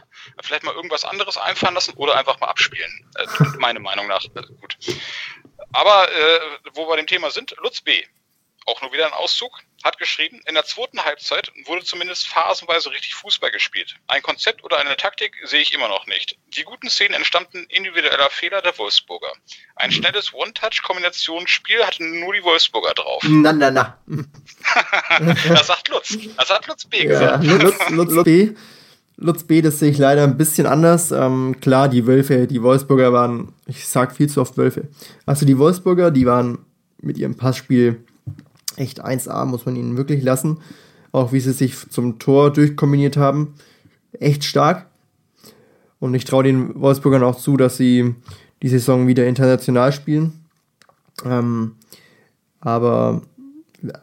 vielleicht 0.43 0.63
mal 0.63 0.75
irgendwas 0.75 1.05
anderes 1.05 1.37
einfahren 1.37 1.75
lassen 1.75 1.95
oder 1.95 2.17
einfach 2.17 2.41
mal 2.41 2.49
abspielen. 2.49 3.11
Äh, 3.17 3.27
meine 3.59 3.81
Meinung 3.81 4.07
nach. 4.07 4.25
Äh, 4.25 4.43
gut. 4.61 4.79
Aber 5.73 6.11
äh, 6.11 6.41
wo 6.75 6.89
wir 6.89 6.97
dem 6.97 7.07
Thema 7.07 7.31
sind, 7.31 7.55
Lutz 7.63 7.81
B 7.81 8.03
auch 8.67 8.83
nur 8.83 8.93
wieder 8.93 9.07
ein 9.07 9.13
Auszug, 9.13 9.61
hat 9.85 9.99
geschrieben, 9.99 10.41
in 10.47 10.55
der 10.55 10.65
zweiten 10.65 11.05
Halbzeit 11.05 11.53
wurde 11.67 11.85
zumindest 11.85 12.27
phasenweise 12.27 12.91
richtig 12.91 13.15
Fußball 13.15 13.53
gespielt. 13.53 13.95
Ein 14.09 14.23
Konzept 14.23 14.65
oder 14.65 14.79
eine 14.79 14.97
Taktik 14.97 15.37
sehe 15.45 15.61
ich 15.61 15.73
immer 15.73 15.89
noch 15.89 16.07
nicht. 16.07 16.37
Die 16.49 16.65
guten 16.65 16.91
Szenen 16.91 17.15
entstammten 17.15 17.65
individueller 17.69 18.29
Fehler 18.29 18.63
der 18.63 18.77
Wolfsburger. 18.77 19.33
Ein 19.77 19.93
schnelles 19.93 20.35
One-Touch-Kombinationsspiel 20.35 21.87
hatten 21.87 22.21
nur 22.21 22.35
die 22.35 22.43
Wolfsburger 22.43 22.95
drauf. 22.95 23.23
Na, 23.29 23.53
na, 23.53 23.71
na. 23.71 23.99
das 25.49 25.69
sagt 25.69 25.89
Lutz. 25.89 26.19
Das 26.37 26.51
hat 26.51 26.67
Lutz 26.67 26.85
B 26.87 27.05
gesagt. 27.05 27.45
Ja, 27.45 27.53
Lutz, 27.53 27.91
Lutz 27.91 28.25
B. 28.25 28.51
Lutz 29.19 29.45
B, 29.45 29.63
das 29.63 29.79
sehe 29.79 29.91
ich 29.91 29.99
leider 29.99 30.25
ein 30.25 30.37
bisschen 30.37 30.67
anders. 30.67 31.11
Ähm, 31.11 31.57
klar, 31.61 31.89
die 31.89 32.07
Wölfe, 32.07 32.47
die 32.47 32.63
Wolfsburger 32.63 33.13
waren, 33.13 33.49
ich 33.67 33.87
sag 33.89 34.15
viel 34.15 34.29
zu 34.29 34.41
oft 34.41 34.59
Wölfe. 34.59 34.89
Also 35.25 35.47
die 35.47 35.59
Wolfsburger, 35.59 36.11
die 36.11 36.27
waren 36.27 36.59
mit 37.01 37.17
ihrem 37.17 37.35
Passspiel 37.35 37.99
echt 38.77 39.05
1A, 39.05 39.47
muss 39.47 39.65
man 39.65 39.77
ihnen 39.77 39.97
wirklich 39.97 40.23
lassen. 40.23 40.59
Auch 41.13 41.33
wie 41.33 41.41
sie 41.41 41.53
sich 41.53 41.89
zum 41.89 42.19
Tor 42.19 42.53
durchkombiniert 42.53 43.17
haben. 43.17 43.55
Echt 44.13 44.45
stark. 44.45 44.87
Und 45.99 46.15
ich 46.15 46.27
traue 46.27 46.45
den 46.45 46.79
Wolfsburgern 46.79 47.23
auch 47.23 47.39
zu, 47.39 47.57
dass 47.57 47.79
sie 47.79 48.15
die 48.63 48.69
Saison 48.69 49.07
wieder 49.07 49.27
international 49.27 49.93
spielen. 49.93 50.45
Ähm, 51.25 51.73
aber 52.61 53.23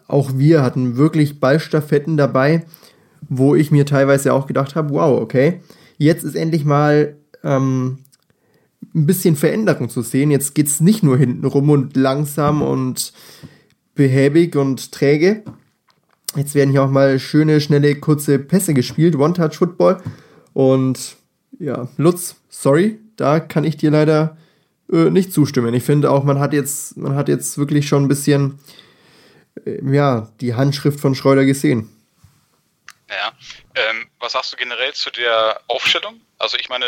auch 0.07 0.31
wir 0.35 0.63
hatten 0.63 0.97
wirklich 0.97 1.39
Ballstaffetten 1.39 2.17
dabei, 2.17 2.65
wo 3.29 3.55
ich 3.55 3.71
mir 3.71 3.85
teilweise 3.85 4.33
auch 4.33 4.47
gedacht 4.47 4.75
habe, 4.75 4.93
wow, 4.93 5.21
okay, 5.21 5.61
jetzt 5.97 6.23
ist 6.23 6.35
endlich 6.35 6.65
mal 6.65 7.15
ähm, 7.43 7.99
ein 8.93 9.05
bisschen 9.05 9.35
Veränderung 9.35 9.89
zu 9.89 10.01
sehen. 10.01 10.31
Jetzt 10.31 10.55
geht 10.55 10.67
es 10.67 10.81
nicht 10.81 11.03
nur 11.03 11.17
hinten 11.17 11.45
rum 11.45 11.69
und 11.69 11.95
langsam 11.95 12.61
und 12.61 13.13
behäbig 13.95 14.55
und 14.55 14.91
träge. 14.91 15.43
Jetzt 16.35 16.55
werden 16.55 16.71
hier 16.71 16.83
auch 16.83 16.89
mal 16.89 17.19
schöne, 17.19 17.61
schnelle, 17.61 17.95
kurze 17.95 18.39
Pässe 18.39 18.73
gespielt, 18.73 19.15
One-Touch-Football. 19.15 20.01
Und 20.53 21.17
ja, 21.59 21.87
Lutz, 21.97 22.35
sorry, 22.49 22.99
da 23.15 23.39
kann 23.39 23.63
ich 23.63 23.77
dir 23.77 23.91
leider 23.91 24.37
äh, 24.91 25.09
nicht 25.09 25.31
zustimmen. 25.31 25.73
Ich 25.73 25.83
finde 25.83 26.09
auch, 26.09 26.23
man 26.23 26.39
hat 26.39 26.53
jetzt, 26.53 26.97
man 26.97 27.15
hat 27.15 27.29
jetzt 27.29 27.57
wirklich 27.57 27.87
schon 27.87 28.03
ein 28.03 28.07
bisschen 28.07 28.59
äh, 29.65 29.79
ja, 29.91 30.29
die 30.41 30.55
Handschrift 30.55 30.99
von 30.99 31.15
Schreuder 31.15 31.45
gesehen. 31.45 31.89
Ja. 33.13 33.33
Ähm, 33.75 34.09
was 34.19 34.33
sagst 34.33 34.53
du 34.53 34.57
generell 34.57 34.93
zu 34.93 35.11
der 35.11 35.61
Aufstellung? 35.67 36.21
Also 36.37 36.57
ich 36.57 36.69
meine, 36.69 36.85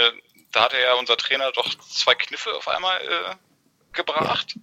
da 0.51 0.63
hat 0.63 0.73
ja 0.73 0.95
unser 0.95 1.17
Trainer 1.17 1.51
doch 1.51 1.73
zwei 1.75 2.15
Kniffe 2.15 2.53
auf 2.53 2.67
einmal 2.67 3.01
äh, 3.01 3.35
gebracht. 3.93 4.57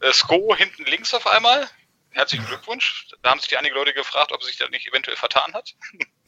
Äh, 0.00 0.12
Sko 0.12 0.54
hinten 0.56 0.84
links 0.84 1.14
auf 1.14 1.26
einmal. 1.26 1.68
Herzlichen 2.10 2.46
Glückwunsch. 2.46 3.08
Da 3.22 3.30
haben 3.30 3.40
sich 3.40 3.48
die 3.48 3.56
einige 3.56 3.74
Leute 3.74 3.92
gefragt, 3.92 4.32
ob 4.32 4.42
sich 4.42 4.56
da 4.56 4.68
nicht 4.68 4.88
eventuell 4.88 5.16
vertan 5.16 5.52
hat. 5.52 5.74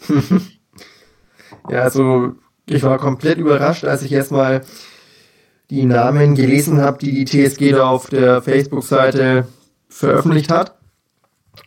ja, 1.71 1.83
also 1.83 2.35
ich 2.67 2.83
war 2.83 2.99
komplett 2.99 3.39
überrascht, 3.39 3.85
als 3.85 4.03
ich 4.03 4.13
erstmal 4.13 4.67
die 5.71 5.85
Namen 5.85 6.35
gelesen 6.35 6.81
habe, 6.81 6.99
die 6.99 7.25
die 7.25 7.25
TSG 7.25 7.73
da 7.73 7.89
auf 7.89 8.09
der 8.09 8.43
Facebook-Seite 8.43 9.49
veröffentlicht 9.89 10.51
hat. 10.51 10.78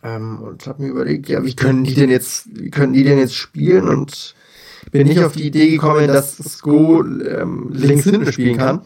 Ähm, 0.04 0.40
und 0.42 0.68
habe 0.68 0.84
mir 0.84 0.90
überlegt, 0.90 1.30
ja, 1.30 1.44
wie 1.44 1.56
können 1.56 1.84
die 1.84 1.94
denn 1.94 2.10
jetzt, 2.10 2.48
wie 2.52 2.70
können 2.70 2.94
die 2.94 3.04
denn 3.04 3.18
jetzt 3.18 3.36
spielen? 3.36 3.88
Und 3.88 4.36
bin 4.92 5.08
nicht 5.08 5.24
auf 5.24 5.34
die 5.34 5.46
Idee 5.46 5.70
gekommen, 5.70 6.08
dass 6.08 6.38
Sko 6.38 7.04
ähm, 7.04 7.70
links 7.72 8.04
hinten 8.04 8.32
spielen 8.32 8.58
kann. 8.58 8.82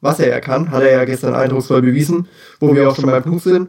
Was 0.00 0.18
er 0.18 0.28
ja 0.28 0.40
kann, 0.40 0.70
hat 0.70 0.82
er 0.82 0.92
ja 0.92 1.04
gestern 1.04 1.34
eindrucksvoll 1.34 1.82
bewiesen, 1.82 2.28
wo 2.58 2.74
wir 2.74 2.88
auch 2.88 2.96
schon 2.96 3.10
beim 3.10 3.22
Punkt 3.22 3.42
sind. 3.42 3.68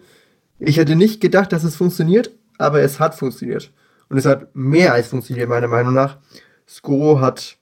Ich 0.60 0.78
hätte 0.78 0.96
nicht 0.96 1.20
gedacht, 1.20 1.52
dass 1.52 1.64
es 1.64 1.76
funktioniert, 1.76 2.32
aber 2.58 2.82
es 2.82 3.00
hat 3.00 3.16
funktioniert. 3.16 3.72
Und 4.08 4.18
es 4.18 4.26
hat 4.26 4.56
mehr 4.56 4.94
als 4.94 5.08
funktioniert, 5.08 5.50
meiner 5.50 5.68
Meinung 5.68 5.94
nach. 5.94 6.18
Sko 6.68 7.20
hat, 7.20 7.58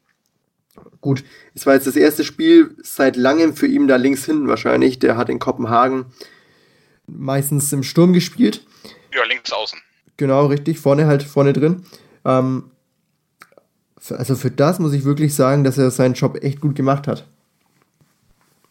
gut, 1.01 1.23
es 1.55 1.65
war 1.65 1.73
jetzt 1.73 1.87
das 1.87 1.95
erste 1.95 2.23
Spiel 2.23 2.75
seit 2.83 3.15
langem 3.15 3.55
für 3.55 3.67
ihn 3.67 3.87
da 3.87 3.95
links 3.95 4.25
hinten 4.25 4.47
wahrscheinlich. 4.47 4.99
Der 4.99 5.17
hat 5.17 5.29
in 5.29 5.39
Kopenhagen 5.39 6.05
meistens 7.07 7.73
im 7.73 7.81
Sturm 7.81 8.13
gespielt. 8.13 8.65
Ja, 9.13 9.23
links 9.23 9.51
außen. 9.51 9.81
Genau, 10.17 10.47
richtig, 10.47 10.79
vorne 10.79 11.07
halt, 11.07 11.23
vorne 11.23 11.53
drin. 11.53 11.85
Ähm, 12.25 12.71
also 14.09 14.35
für 14.35 14.51
das 14.51 14.79
muss 14.79 14.93
ich 14.93 15.03
wirklich 15.03 15.35
sagen, 15.35 15.63
dass 15.63 15.77
er 15.77 15.91
seinen 15.91 16.13
Job 16.13 16.43
echt 16.43 16.61
gut 16.61 16.75
gemacht 16.75 17.07
hat. 17.07 17.25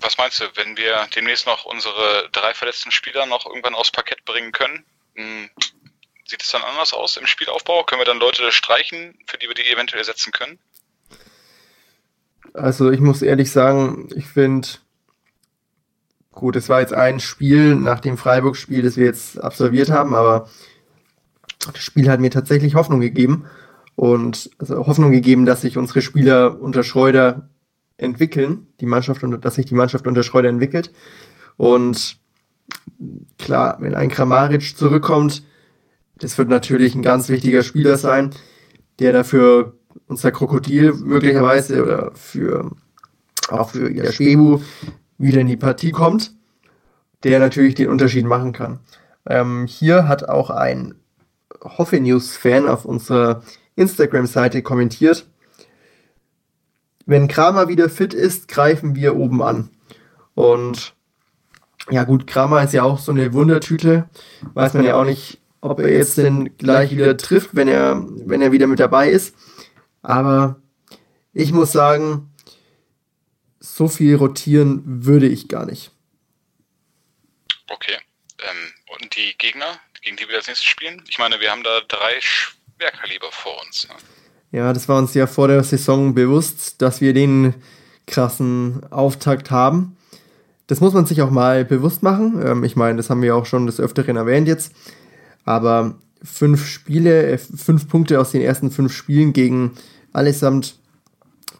Was 0.01 0.17
meinst 0.17 0.41
du, 0.41 0.45
wenn 0.55 0.77
wir 0.77 1.07
demnächst 1.15 1.47
noch 1.47 1.65
unsere 1.65 2.29
drei 2.33 2.55
verletzten 2.55 2.91
Spieler 2.91 3.27
noch 3.27 3.47
irgendwann 3.47 3.75
aufs 3.75 3.91
Parkett 3.91 4.25
bringen 4.25 4.53
können? 4.53 4.85
Hm, 5.17 5.51
sieht 6.27 6.43
es 6.43 6.51
dann 6.51 6.63
anders 6.63 6.93
aus 6.93 7.17
im 7.17 7.27
Spielaufbau? 7.27 7.83
Können 7.85 8.01
wir 8.01 8.07
dann 8.07 8.21
Leute 8.21 8.53
streichen, 8.53 9.19
für 9.27 9.39
die 9.39 9.49
wir 9.49 9.55
die 9.55 9.69
eventuell 9.69 10.01
ersetzen 10.01 10.33
können? 10.33 10.59
Also 12.55 12.91
ich 12.91 13.01
muss 13.01 13.23
ehrlich 13.23 13.51
sagen, 13.51 14.09
ich 14.15 14.27
finde, 14.27 14.69
gut, 16.39 16.55
es 16.55 16.69
war 16.69 16.81
jetzt 16.81 16.95
ein 16.95 17.19
Spiel 17.19 17.75
nach 17.75 17.99
dem 17.99 18.17
Freiburg-Spiel, 18.17 18.83
das 18.83 18.97
wir 18.97 19.05
jetzt 19.05 19.43
absolviert 19.43 19.91
haben, 19.91 20.15
aber 20.15 20.49
das 21.67 21.83
Spiel 21.83 22.09
hat 22.09 22.21
mir 22.21 22.31
tatsächlich 22.31 22.77
Hoffnung 22.77 23.01
gegeben 23.01 23.47
und 23.97 24.49
also 24.59 24.87
Hoffnung 24.87 25.11
gegeben, 25.11 25.47
dass 25.47 25.63
sich 25.63 25.77
unsere 25.77 26.01
Spieler 26.01 26.61
unter 26.61 26.85
Schreuder 26.85 27.51
entwickeln, 27.97 28.69
die 28.81 28.87
Mannschaft, 28.87 29.21
dass 29.41 29.57
sich 29.57 29.67
die 29.67 29.75
Mannschaft 29.75 30.07
unter 30.07 30.23
Schreuder 30.23 30.49
entwickelt. 30.49 30.93
Und 31.57 32.19
klar, 33.39 33.79
wenn 33.81 33.97
ein 33.97 34.09
Kramaric 34.09 34.77
zurückkommt, 34.77 35.43
das 36.19 36.39
wird 36.39 36.49
natürlich 36.49 36.95
ein 36.95 37.03
ganz 37.03 37.29
wichtiger 37.29 37.65
Spieler 37.65 37.97
sein, 37.97 38.31
der 39.01 39.13
dafür 39.13 39.75
unser 40.07 40.31
Krokodil 40.31 40.93
möglicherweise 40.93 41.83
oder 41.83 42.13
für 42.15 42.71
auch 43.49 43.71
für 43.71 43.89
ihr 43.89 44.13
Spebu 44.13 44.61
wieder 45.19 45.41
in 45.41 45.47
die 45.47 45.57
Partie 45.57 45.91
kommt, 45.91 46.33
der 47.25 47.39
natürlich 47.39 47.75
den 47.75 47.89
Unterschied 47.89 48.25
machen 48.25 48.53
kann. 48.53 48.81
Ähm, 49.27 49.67
hier 49.67 50.09
hat 50.09 50.29
auch 50.29 50.51
ein 50.51 50.95
Hoffe 51.63 52.01
News 52.01 52.37
Fan 52.37 52.69
auf 52.69 52.85
unserer 52.85 53.43
Instagram-Seite 53.75 54.63
kommentiert, 54.63 55.27
wenn 57.09 57.27
Kramer 57.27 57.69
wieder 57.69 57.89
fit 57.89 58.13
ist, 58.13 58.49
greifen 58.49 58.95
wir 58.95 59.17
oben 59.17 59.43
an. 59.43 59.71
Und 60.35 60.95
ja 61.89 62.05
gut, 62.05 62.27
Kramer 62.27 62.63
ist 62.63 62.75
ja 62.75 62.83
auch 62.83 62.99
so 62.99 63.13
eine 63.13 63.33
Wundertüte. 63.33 64.11
Weiß 64.53 64.75
man 64.75 64.85
ja 64.85 64.95
auch 64.95 65.07
nicht, 65.07 65.41
ob 65.63 65.81
er 65.81 65.91
jetzt 65.91 66.19
denn 66.19 66.59
gleich 66.59 66.91
wieder 66.91 67.17
trifft, 67.17 67.57
wenn 67.57 67.67
er, 67.67 68.05
wenn 68.27 68.43
er 68.43 68.53
wieder 68.53 68.67
mit 68.67 68.79
dabei 68.79 69.09
ist. 69.09 69.35
Aber 70.03 70.57
ich 71.33 71.51
muss 71.51 71.73
sagen, 71.73 72.28
so 73.61 73.89
viel 73.89 74.17
rotieren 74.17 74.83
würde 75.05 75.27
ich 75.27 75.49
gar 75.49 75.67
nicht. 75.67 75.91
Okay. 77.69 77.97
Ähm, 78.39 78.73
und 79.01 79.17
die 79.17 79.37
Gegner, 79.39 79.79
gegen 80.03 80.17
die 80.17 80.29
wir 80.29 80.37
als 80.37 80.47
nächstes 80.47 80.69
spielen? 80.69 81.03
Ich 81.09 81.19
meine, 81.19 81.41
wir 81.41 81.51
haben 81.51 81.65
da 81.65 81.81
drei 81.89 82.21
Schwerkaliber 82.21 83.31
vor 83.31 83.61
uns. 83.65 83.89
Ne? 83.89 83.95
Ja, 84.59 84.73
das 84.73 84.89
war 84.89 84.99
uns 84.99 85.15
ja 85.15 85.27
vor 85.27 85.49
der 85.49 85.63
Saison 85.65 86.15
bewusst, 86.15 86.81
dass 86.81 87.01
wir 87.01 87.13
den 87.13 87.55
krassen 88.07 88.81
Auftakt 88.91 89.51
haben. 89.51 89.97
Das 90.67 90.81
muss 90.81 90.95
man 90.95 91.07
sich 91.07 91.23
auch 91.23 91.31
mal 91.31 91.65
bewusst 91.65 92.03
machen. 92.03 92.41
Ähm, 92.45 92.65
ich 92.65 92.77
meine, 92.77 92.97
das 92.97 93.11
haben 93.11 93.23
wir 93.23 93.37
auch 93.37 93.47
schon 93.47 93.67
des 93.67 93.81
Öfteren 93.81 94.17
erwähnt 94.17 94.49
jetzt. 94.49 94.73
Aber 95.45 95.99
fünf 96.23 96.67
Spiele, 96.67 97.27
äh, 97.27 97.39
fünf 97.39 97.89
Punkte 97.89 98.21
aus 98.21 98.33
den 98.33 98.41
ersten 98.41 98.71
fünf 98.71 98.95
Spielen 98.95 99.33
gegen 99.33 99.73
allesamt 100.13 100.77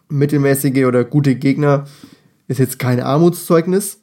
mittelmäßige 0.09 0.85
oder 0.85 1.03
gute 1.03 1.35
Gegner 1.35 1.87
ist 2.47 2.59
jetzt 2.59 2.79
kein 2.79 2.99
Armutszeugnis. 2.99 4.01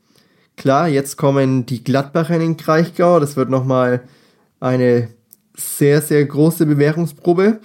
Klar, 0.57 0.89
jetzt 0.89 1.17
kommen 1.17 1.67
die 1.67 1.85
Gladbacher 1.85 2.35
in 2.35 2.41
den 2.41 2.57
Kraichgau. 2.57 3.21
Das 3.21 3.37
wird 3.37 3.51
nochmal 3.51 4.09
eine 4.61 5.09
sehr, 5.55 6.01
sehr 6.01 6.25
große 6.25 6.65
Bewährungsprobe 6.65 7.61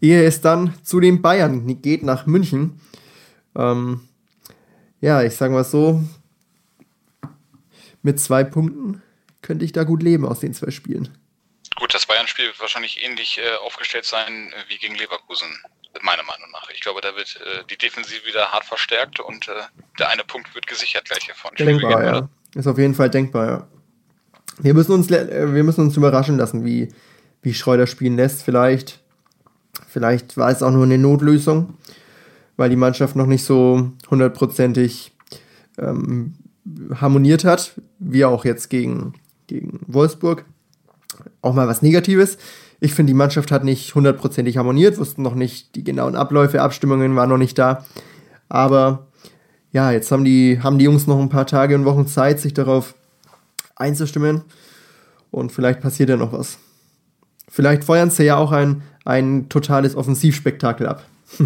ehe 0.00 0.24
es 0.24 0.40
dann 0.40 0.74
zu 0.82 1.00
den 1.00 1.22
Bayern 1.22 1.80
geht 1.82 2.02
nach 2.02 2.26
München. 2.26 2.80
Ähm, 3.56 4.08
ja, 5.00 5.22
ich 5.22 5.34
sage 5.34 5.52
mal 5.52 5.64
so, 5.64 6.02
mit 8.02 8.20
zwei 8.20 8.44
Punkten 8.44 9.02
könnte 9.42 9.64
ich 9.64 9.72
da 9.72 9.84
gut 9.84 10.02
leben 10.02 10.26
aus 10.26 10.40
den 10.40 10.54
zwei 10.54 10.70
Spielen. 10.70 11.16
Gut, 11.76 11.92
das 11.92 12.06
Bayern-Spiel 12.06 12.46
wird 12.46 12.60
wahrscheinlich 12.60 13.04
ähnlich 13.04 13.38
äh, 13.38 13.56
aufgestellt 13.56 14.06
sein 14.06 14.52
äh, 14.52 14.70
wie 14.70 14.78
gegen 14.78 14.94
Leverkusen, 14.94 15.48
meiner 16.02 16.22
Meinung 16.22 16.50
nach. 16.52 16.68
Ich 16.70 16.80
glaube, 16.80 17.00
da 17.00 17.14
wird 17.16 17.36
äh, 17.36 17.64
die 17.70 17.76
Defensive 17.76 18.26
wieder 18.26 18.52
hart 18.52 18.64
verstärkt 18.64 19.20
und 19.20 19.48
äh, 19.48 19.52
der 19.98 20.10
eine 20.10 20.24
Punkt 20.24 20.54
wird 20.54 20.66
gesichert 20.66 21.04
gleich 21.06 21.24
hiervon. 21.24 21.52
Denkbar, 21.58 22.04
ja. 22.04 22.28
Ist 22.54 22.66
auf 22.66 22.78
jeden 22.78 22.94
Fall 22.94 23.10
denkbar, 23.10 23.46
ja. 23.46 23.66
Wir 24.58 24.74
müssen 24.74 24.92
uns, 24.92 25.10
äh, 25.10 25.54
wir 25.54 25.64
müssen 25.64 25.82
uns 25.82 25.96
überraschen 25.96 26.38
lassen, 26.38 26.64
wie, 26.64 26.92
wie 27.42 27.54
Schreuder 27.54 27.86
spielen 27.86 28.16
lässt. 28.16 28.42
Vielleicht 28.42 29.00
Vielleicht 29.88 30.36
war 30.36 30.50
es 30.50 30.62
auch 30.62 30.70
nur 30.70 30.84
eine 30.84 30.98
Notlösung, 30.98 31.74
weil 32.56 32.70
die 32.70 32.76
Mannschaft 32.76 33.16
noch 33.16 33.26
nicht 33.26 33.44
so 33.44 33.92
hundertprozentig 34.10 35.12
ähm, 35.78 36.34
harmoniert 36.94 37.44
hat, 37.44 37.80
wie 37.98 38.24
auch 38.24 38.44
jetzt 38.44 38.68
gegen, 38.68 39.14
gegen 39.46 39.80
Wolfsburg. 39.86 40.44
auch 41.42 41.54
mal 41.54 41.68
was 41.68 41.82
Negatives. 41.82 42.38
Ich 42.80 42.94
finde, 42.94 43.10
die 43.10 43.16
Mannschaft 43.16 43.50
hat 43.50 43.64
nicht 43.64 43.94
hundertprozentig 43.94 44.56
harmoniert, 44.56 44.98
wussten 44.98 45.22
noch 45.22 45.34
nicht 45.34 45.74
die 45.74 45.84
genauen 45.84 46.14
Abläufe, 46.14 46.60
Abstimmungen 46.60 47.16
waren 47.16 47.30
noch 47.30 47.38
nicht 47.38 47.58
da. 47.58 47.84
Aber 48.48 49.06
ja, 49.72 49.90
jetzt 49.90 50.10
haben 50.10 50.24
die, 50.24 50.60
haben 50.62 50.78
die 50.78 50.84
Jungs 50.84 51.06
noch 51.06 51.18
ein 51.18 51.28
paar 51.28 51.46
Tage 51.46 51.74
und 51.74 51.84
Wochen 51.84 52.06
Zeit, 52.06 52.40
sich 52.40 52.54
darauf 52.54 52.94
einzustimmen. 53.74 54.44
Und 55.30 55.52
vielleicht 55.52 55.80
passiert 55.80 56.08
ja 56.08 56.16
noch 56.16 56.32
was. 56.32 56.58
Vielleicht 57.48 57.84
feuern 57.84 58.10
sie 58.10 58.24
ja 58.24 58.36
auch 58.36 58.52
ein, 58.52 58.82
ein 59.04 59.48
totales 59.48 59.94
Offensivspektakel 59.94 60.86
ab. 60.86 61.04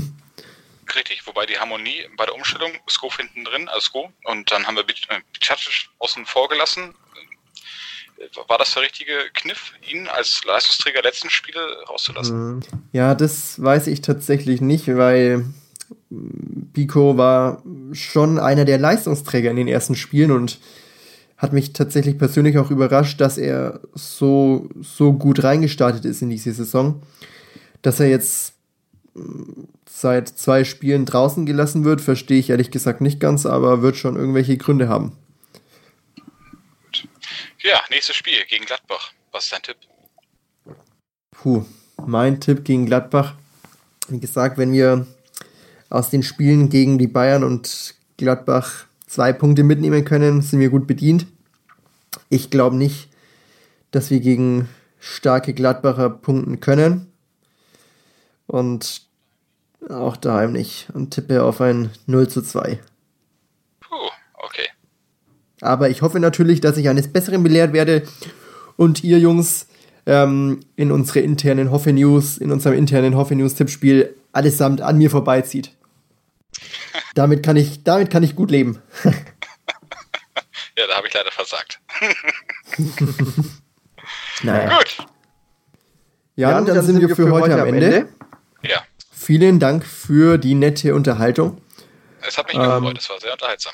Richtig, 0.95 1.25
wobei 1.27 1.47
die 1.47 1.59
Harmonie 1.59 2.07
bei 2.17 2.27
der 2.27 2.35
Umstellung, 2.35 2.73
Sko 2.89 3.11
hinten 3.17 3.45
drin, 3.45 3.69
also 3.69 3.81
Sko, 3.81 4.13
und 4.25 4.51
dann 4.51 4.67
haben 4.67 4.77
wir 4.77 4.85
Bicacic 4.85 5.89
außen 5.99 6.27
vor 6.27 6.49
gelassen. 6.49 6.95
War 8.49 8.59
das 8.59 8.75
der 8.75 8.83
richtige 8.83 9.13
Kniff, 9.35 9.73
ihn 9.91 10.07
als 10.09 10.45
Leistungsträger 10.45 11.03
letzten 11.03 11.31
Spiele 11.31 11.61
rauszulassen? 11.89 12.57
Mhm. 12.57 12.61
Ja, 12.93 13.15
das 13.15 13.63
weiß 13.63 13.87
ich 13.87 14.03
tatsächlich 14.03 14.61
nicht, 14.61 14.89
weil 14.89 15.47
Pico 16.73 17.17
war 17.17 17.63
schon 17.93 18.39
einer 18.39 18.65
der 18.65 18.79
Leistungsträger 18.79 19.51
in 19.51 19.57
den 19.57 19.69
ersten 19.69 19.95
Spielen 19.95 20.31
und 20.31 20.59
hat 21.37 21.55
mich 21.55 21.73
tatsächlich 21.73 22.19
persönlich 22.19 22.59
auch 22.59 22.71
überrascht, 22.71 23.21
dass 23.21 23.39
er 23.39 23.81
so, 23.95 24.69
so 24.83 25.15
gut 25.15 25.43
reingestartet 25.43 26.05
ist 26.05 26.21
in 26.21 26.29
diese 26.29 26.53
Saison. 26.53 27.03
Dass 27.81 27.99
er 27.99 28.09
jetzt 28.09 28.53
seit 29.89 30.29
zwei 30.29 30.65
Spielen 30.65 31.07
draußen 31.07 31.47
gelassen 31.47 31.85
wird, 31.85 32.03
verstehe 32.03 32.39
ich 32.39 32.51
ehrlich 32.51 32.71
gesagt 32.71 33.01
nicht 33.01 33.21
ganz, 33.21 33.47
aber 33.47 33.81
wird 33.81 33.97
schon 33.97 34.17
irgendwelche 34.17 34.59
Gründe 34.59 34.89
haben. 34.89 35.13
Ja, 37.63 37.83
nächstes 37.91 38.17
Spiel 38.17 38.43
gegen 38.49 38.65
Gladbach. 38.65 39.13
Was 39.33 39.45
ist 39.45 39.53
dein 39.53 39.63
Tipp? 39.63 39.77
Puh, 41.31 41.67
mein 42.07 42.41
Tipp 42.41 42.65
gegen 42.65 42.87
Gladbach. 42.87 43.35
Wie 44.09 44.19
gesagt, 44.19 44.57
wenn 44.57 44.73
wir 44.73 45.07
aus 45.91 46.09
den 46.09 46.23
Spielen 46.23 46.71
gegen 46.71 46.97
die 46.97 47.07
Bayern 47.07 47.45
und 47.45 47.95
Gladbach 48.17 48.87
zwei 49.07 49.35
Punkte 49.35 49.63
mitnehmen 49.63 50.07
können, 50.07 50.41
sind 50.41 50.61
wir 50.61 50.71
gut 50.71 50.87
bedient. 50.87 51.27
Ich 52.31 52.49
glaube 52.49 52.77
nicht, 52.77 53.09
dass 53.91 54.11
wir 54.11 54.21
gegen 54.21 54.69
starke 54.99 55.53
Gladbacher 55.53 56.09
punkten 56.09 56.61
können. 56.61 57.13
Und 58.47 59.03
auch 59.91 60.17
daheim 60.17 60.53
nicht. 60.53 60.89
Und 60.95 61.11
tippe 61.11 61.43
auf 61.43 61.61
ein 61.61 61.91
0 62.07 62.27
zu 62.29 62.41
2. 62.41 62.81
Aber 65.61 65.91
ich 65.91 66.03
hoffe 66.03 66.21
natürlich, 66.21 66.61
dass 66.61 66.77
ich 66.77 66.89
eines 66.89 67.13
Besseren 67.13 67.43
belehrt 67.43 67.73
werde 67.73 68.03
und 68.77 69.05
ihr 69.05 69.19
Jungs 69.19 69.67
ähm, 70.07 70.61
in 70.77 70.91
unsere 70.91 71.21
internen 71.21 71.71
Hoffe 71.71 71.93
News, 71.93 72.39
in 72.39 72.51
unserem 72.51 72.77
internen 72.77 73.15
Hoffe 73.17 73.35
News 73.35 73.55
Tippspiel 73.55 74.15
allesamt 74.33 74.81
an 74.81 74.99
mir 74.99 75.11
vorbeizieht. 75.11 75.73
damit 77.15 77.43
kann 77.43 77.57
ich, 77.57 77.85
damit 77.85 78.11
kann 78.11 78.23
ich 78.23 78.37
gut 78.37 78.51
leben. 78.51 78.83
ja, 79.05 80.87
da 80.89 80.97
habe 80.97 81.09
ich 81.09 81.15
leider 81.15 81.31
versagt. 81.31 81.81
naja. 84.43 84.79
Gut. 84.79 85.07
Ja, 86.37 86.53
dann, 86.53 86.65
dann, 86.65 86.85
sind 86.85 87.01
wir 87.01 87.15
für, 87.15 87.31
heute 87.31 87.61
am 87.61 87.69
Ende. 87.69 87.87
Ende. 87.87 88.09
Ja. 88.63 88.83
Vielen 89.13 89.59
Dank 89.59 89.85
für 89.85 90.39
die 90.39 90.55
nette 90.55 90.95
Unterhaltung. 90.95 91.61
Es 92.27 92.39
hat 92.39 92.47
mich 92.47 92.57
ähm, 92.57 92.63
gefreut, 92.63 92.99
es 92.99 93.11
war 93.11 93.21
sehr 93.21 93.33
unterhaltsam. 93.33 93.73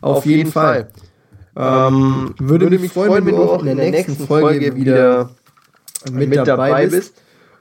Auf, 0.00 0.18
auf 0.18 0.26
jeden 0.26 0.50
Fall. 0.50 0.90
Fall. 0.90 1.09
Ähm, 1.56 2.34
würde, 2.38 2.66
würde 2.66 2.78
mich 2.78 2.92
freuen, 2.92 3.26
wenn 3.26 3.34
du 3.34 3.42
auch 3.42 3.60
in 3.60 3.76
der 3.76 3.90
nächsten 3.90 4.26
Folge 4.26 4.74
wieder 4.76 5.30
mit 6.12 6.34
dabei 6.36 6.86
bist. 6.86 7.14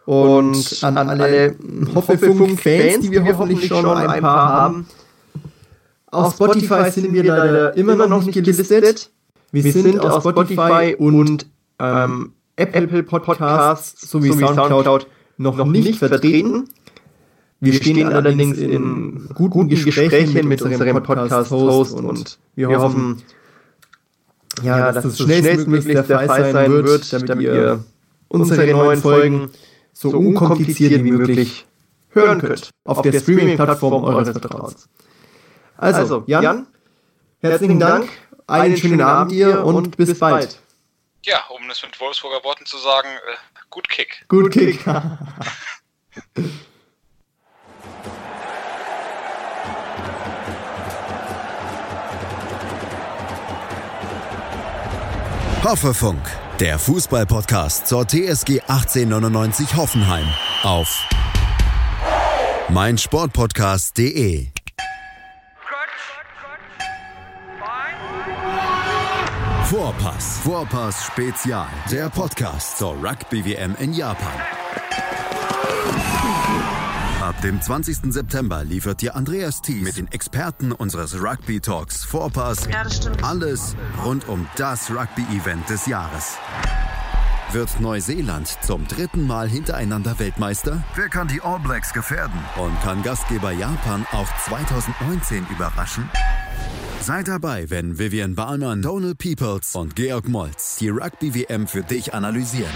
Und 0.06 0.80
an, 0.82 0.98
alle 0.98 1.56
Hoffefunk-Fans, 1.94 3.02
die 3.02 3.12
wir 3.12 3.24
hoffentlich 3.26 3.68
schon 3.68 3.86
ein 3.86 4.22
paar 4.22 4.50
haben. 4.50 4.88
Auf 6.12 6.34
Spotify 6.34 6.90
sind 6.90 7.14
wir 7.14 7.24
leider 7.24 7.78
immer 7.78 7.96
noch 7.96 8.24
nicht 8.24 8.34
gelistet. 8.34 9.12
Wir 9.52 9.72
sind 9.72 10.00
auf 10.00 10.22
Spotify 10.22 10.96
und 10.98 11.48
ähm, 11.80 12.34
Apple 12.56 13.04
Podcasts 13.04 14.10
sowie 14.10 14.32
Soundcloud 14.32 15.08
noch 15.38 15.66
nicht 15.66 16.00
vertreten. 16.00 16.70
Wir, 17.62 17.74
stehen, 17.74 18.08
allerdings 18.08 18.58
in 18.58 19.30
guten, 19.36 19.68
Gesprächen, 19.68 20.34
mit, 20.34 20.46
mit 20.46 20.62
unserem 20.62 21.04
Podcast-Host 21.04 21.94
und 21.94 22.40
wir 22.56 22.70
hoffen, 22.70 23.22
ja, 24.64 24.92
dass, 24.92 25.04
dass 25.04 25.18
das 25.18 25.26
schnellstmöglich 25.26 25.94
der 25.94 26.04
Fall 26.04 26.52
sein 26.52 26.72
wird, 26.72 27.14
damit, 27.14 27.30
damit 27.30 27.46
ihr 27.46 27.84
unsere 28.28 28.72
neuen 28.72 29.02
Folgen 29.02 29.52
so 29.94 30.10
unkompliziert 30.10 31.04
wie 31.04 31.12
möglich 31.12 31.66
hören 32.10 32.40
könnt 32.40 32.70
auf 32.86 33.02
der 33.02 33.20
Streaming-Plattform 33.20 34.04
eures 34.04 34.30
Vertrauens. 34.30 34.90
Also, 35.78 36.00
also, 36.00 36.24
Jan, 36.28 36.44
Jan 36.44 36.68
herzlichen 37.42 37.80
Dank, 37.80 38.10
einen 38.48 38.78
schönen 38.78 39.02
Abend 39.02 39.32
dir 39.32 39.66
und 39.66 39.96
bis 39.98 40.18
bald. 40.18 40.60
Ja, 41.26 41.44
um 41.50 41.70
es 41.70 41.82
mit 41.84 42.00
Wolfsburger 42.00 42.44
Worten 42.44 42.66
zu 42.66 42.78
sagen, 42.78 43.10
äh, 43.10 43.36
gut 43.70 43.90
Kick. 43.90 44.26
Gut 44.30 44.52
Kick. 44.52 44.86
Hoffefunk, 55.64 56.22
der 56.62 56.80
Fußballpodcast 56.80 57.86
zur 57.86 58.08
TSG 58.08 58.62
1899 58.62 59.76
Hoffenheim 59.76 60.26
auf 60.64 61.06
meinsportpodcast.de. 62.70 64.48
Vorpass, 69.66 70.40
Vorpass 70.44 71.06
Spezial, 71.06 71.68
der 71.92 72.10
Podcast 72.10 72.78
zur 72.78 72.94
Rugby 72.94 73.44
WM 73.46 73.76
in 73.80 73.94
Japan. 73.94 74.42
Ab 77.40 77.44
dem 77.44 77.62
20. 77.62 78.12
September 78.12 78.66
liefert 78.66 79.02
dir 79.02 79.16
Andreas 79.16 79.62
Thies 79.62 79.82
mit 79.82 79.96
den 79.96 80.12
Experten 80.12 80.74
unseres 80.74 81.16
Rugby 81.24 81.62
Talks 81.62 82.04
Vorpass 82.04 82.68
ja, 82.70 82.84
alles 83.22 83.78
rund 84.04 84.28
um 84.28 84.46
das 84.58 84.92
Rugby-Event 84.92 85.70
des 85.70 85.86
Jahres. 85.86 86.38
Wird 87.54 87.80
Neuseeland 87.80 88.58
zum 88.62 88.86
dritten 88.90 89.26
Mal 89.26 89.48
hintereinander 89.48 90.20
Weltmeister? 90.20 90.84
Wer 90.96 91.08
kann 91.08 91.30
die 91.30 91.40
All 91.40 91.60
Blacks 91.60 91.94
gefährden? 91.94 92.38
Und 92.58 92.78
kann 92.82 93.04
Gastgeber 93.04 93.54
Japan 93.54 94.06
auch 94.12 94.28
2019 94.44 95.48
überraschen? 95.50 96.10
Seid 97.00 97.30
dabei, 97.30 97.70
wenn 97.70 97.98
Vivian 97.98 98.36
Bahlmann, 98.36 98.82
Donald 98.82 99.18
Peoples 99.18 99.78
und 99.78 99.96
Georg 99.96 100.28
Moltz 100.28 100.76
die 100.80 100.90
Rugby-WM 100.90 101.68
für 101.68 101.84
dich 101.84 102.14
analysieren. 102.14 102.76